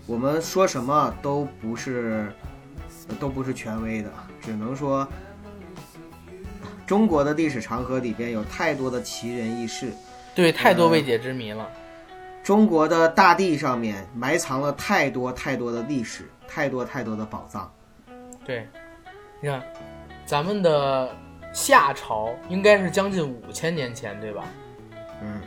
[0.07, 2.31] 我们说什么都不是
[3.19, 4.11] 都不是权威的，
[4.41, 5.09] 只能说
[6.87, 9.91] 中国的历史长河里边有太多的奇人异事，
[10.35, 11.67] 对，太多未解之谜了。
[12.45, 17.73] 中国的大地上面埋藏了太多太多的历史，太多太多的宝藏。
[18.45, 18.69] 对，
[19.41, 19.63] 你看，
[20.27, 21.11] 咱们的
[21.55, 24.45] 夏朝应该是将近五千年前，对吧？
[25.23, 25.41] 嗯，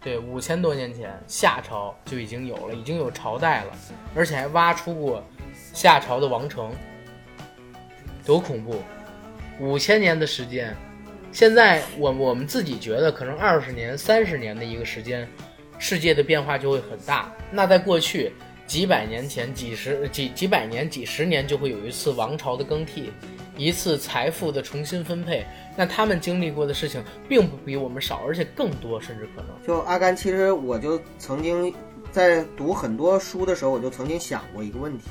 [0.00, 3.72] 对，五千多年前，夏朝就已经有了，已经有朝代了，
[4.14, 5.24] 而且还挖出过
[5.74, 6.70] 夏朝的王城，
[8.24, 8.80] 多恐怖！
[9.58, 10.72] 五千年的时间，
[11.32, 15.28] 现在我我们自己觉得可能二十年、三十年的一个时间，
[15.78, 17.32] 世界的变化就会很大。
[17.50, 18.32] 那在过去
[18.66, 23.12] 几百年前、几十几几百年、几十年，就会有一次王朝的更替，
[23.56, 25.46] 一次财富的重新分配。
[25.76, 29.50] 那他们经历过的事情并不比我们少，而且更多，甚至可能。
[29.66, 31.72] 就阿甘，其实我就曾经
[32.10, 35.04] 在读很多书的时候，我就曾经想过一个问题，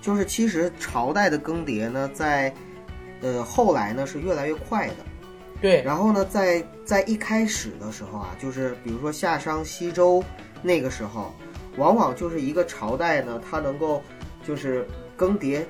[0.00, 2.52] 就是其实朝代的更迭呢，在
[3.20, 4.94] 呃后来呢是越来越快的。
[5.62, 10.22] 对，然后呢，在在一开始的时候啊，就是比如说夏商西周
[10.60, 11.32] 那个时候，
[11.76, 14.02] 往往就是一个朝代呢，它能够
[14.44, 14.84] 就是
[15.16, 15.62] 更迭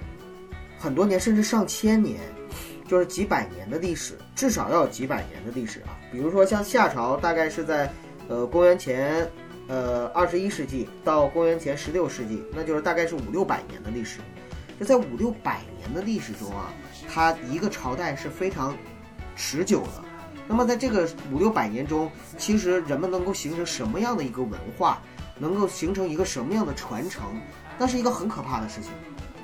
[0.78, 2.18] 很多年，甚至上千年，
[2.88, 5.92] 就是几百年的历史，至少要有几百年的历史啊。
[6.10, 7.92] 比如说像夏朝，大概是在
[8.28, 9.30] 呃公元前
[9.68, 14.20] 呃二十一世纪到公元前十六世纪，那就是大概是五六百年的历史。
[14.80, 16.72] 就在五六百年的历史中啊，
[17.06, 18.74] 它一个朝代是非常
[19.36, 20.04] 持久的。
[20.48, 25.00] 那么在这个五六百年中，其实人们能够形成什么样的一个文化，
[25.38, 27.22] 能够形成一个什么样的传承，
[27.78, 28.90] 那是一个很可怕的事情，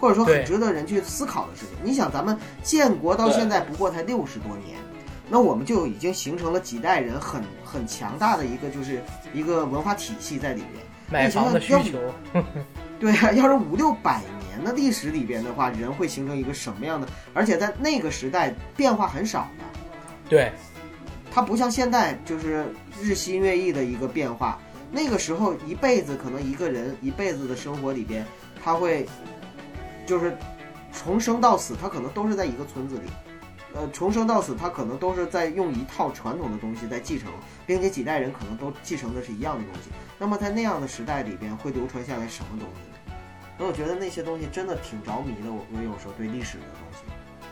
[0.00, 1.74] 或者说很值得人去思考的事情。
[1.82, 4.76] 你想，咱们建国到现在不过才六十多年，
[5.30, 9.00] 那我们就已经形成了几代人很很强大的一个就是
[9.32, 10.84] 一个文化体系在里面。
[11.10, 11.98] 买房的需要求，
[13.00, 17.08] 对呀、要是五六百年的历史里边的话，人会形成一个什么样的？
[17.32, 19.64] 而且在那个时代变化很少的。
[20.28, 20.52] 对，
[21.30, 22.66] 它不像现在就是
[23.00, 24.60] 日新月异的一个变化。
[24.90, 28.26] 那个时候一辈子可能一个人一辈子的生活里边，
[28.62, 29.06] 他会
[30.06, 30.36] 就是
[30.92, 33.02] 从生到死，他可能都是在一个村子里。
[33.74, 37.30] 呃，从生到死，他可能都是在用一套传统的东西在继承，
[37.66, 39.90] 并且几代人可能都继承的是一样的东西。
[40.18, 43.14] 那么在那样的时代里边，会流传下来什么东西呢？
[43.58, 45.52] 那我觉得那些东西真的挺着迷的。
[45.52, 47.00] 我我有时候对历史的东西，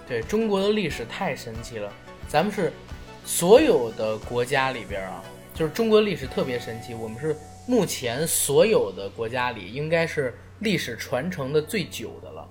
[0.08, 1.92] 对中国的历史太神奇了，
[2.28, 2.72] 咱们是
[3.24, 5.22] 所有的国家里边啊，
[5.54, 7.34] 就是中国历史特别神奇，我们是
[7.66, 12.48] 目前所有的国家里应该是历史传承的最久的了，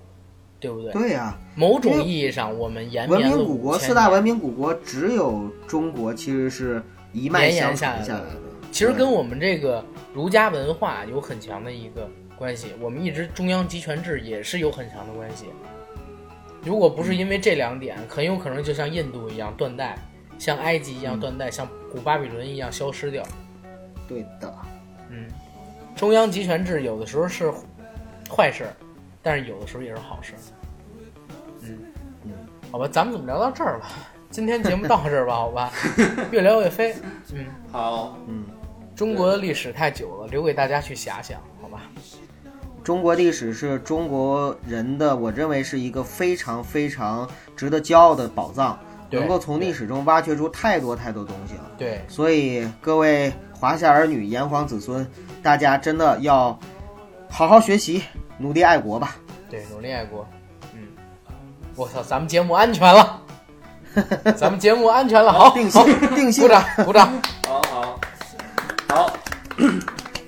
[0.58, 0.92] 对不对？
[0.92, 6.82] 对呀、某种意义上，我们延文明古国四大文明古国只有中国其实是
[7.12, 8.40] 一脉相承下来的。
[8.72, 9.82] 其实跟我们这个
[10.12, 15.46] 儒家文化有很强的一个关系，我们一直中央集权制也是有很强的关系。
[16.66, 19.96] 如果不是因为这两点，很有可能就像印度一样断代，
[20.36, 23.22] 像埃及一样断代，像古巴比伦一样消失掉。
[24.08, 24.52] 对的，
[25.08, 25.28] 嗯，
[25.94, 27.52] 中央集权制有的时候是
[28.28, 28.66] 坏事，
[29.22, 30.34] 但是有的时候也是好事。
[31.62, 31.78] 嗯
[32.24, 32.32] 嗯，
[32.72, 33.86] 好吧，咱们怎么聊到这儿吧？
[34.28, 35.72] 今天节目到这儿吧，好吧，
[36.32, 36.96] 越聊越飞。
[37.32, 37.46] 嗯。
[37.70, 38.44] 好，嗯，
[38.96, 41.40] 中国的历史太久了，留给大家去遐想？
[42.86, 48.78] 中国历史是中国人的，我认为是一个非常非常值得骄傲的宝藏，
[49.10, 51.62] 能够从历史中挖掘出太多太多东西了。
[51.76, 55.04] 对，所以各位华夏儿女、炎黄子孙，
[55.42, 56.56] 大家真的要
[57.28, 58.04] 好好学习，
[58.38, 59.16] 努力爱国吧。
[59.50, 60.24] 对，努力爱国。
[60.72, 60.86] 嗯，
[61.74, 63.20] 我操，咱们节目安全了，
[64.36, 66.14] 咱们节目安全了，好，定性好。
[66.14, 66.44] 定性。
[66.44, 68.00] 鼓掌，鼓掌，好好。
[68.86, 69.12] 好。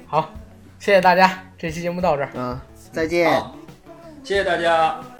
[0.08, 0.30] 好，
[0.80, 2.30] 谢谢大家，这期节目到这儿。
[2.36, 2.58] 嗯，
[2.92, 3.28] 再见。
[3.32, 3.56] 好，
[4.22, 5.00] 谢谢大家。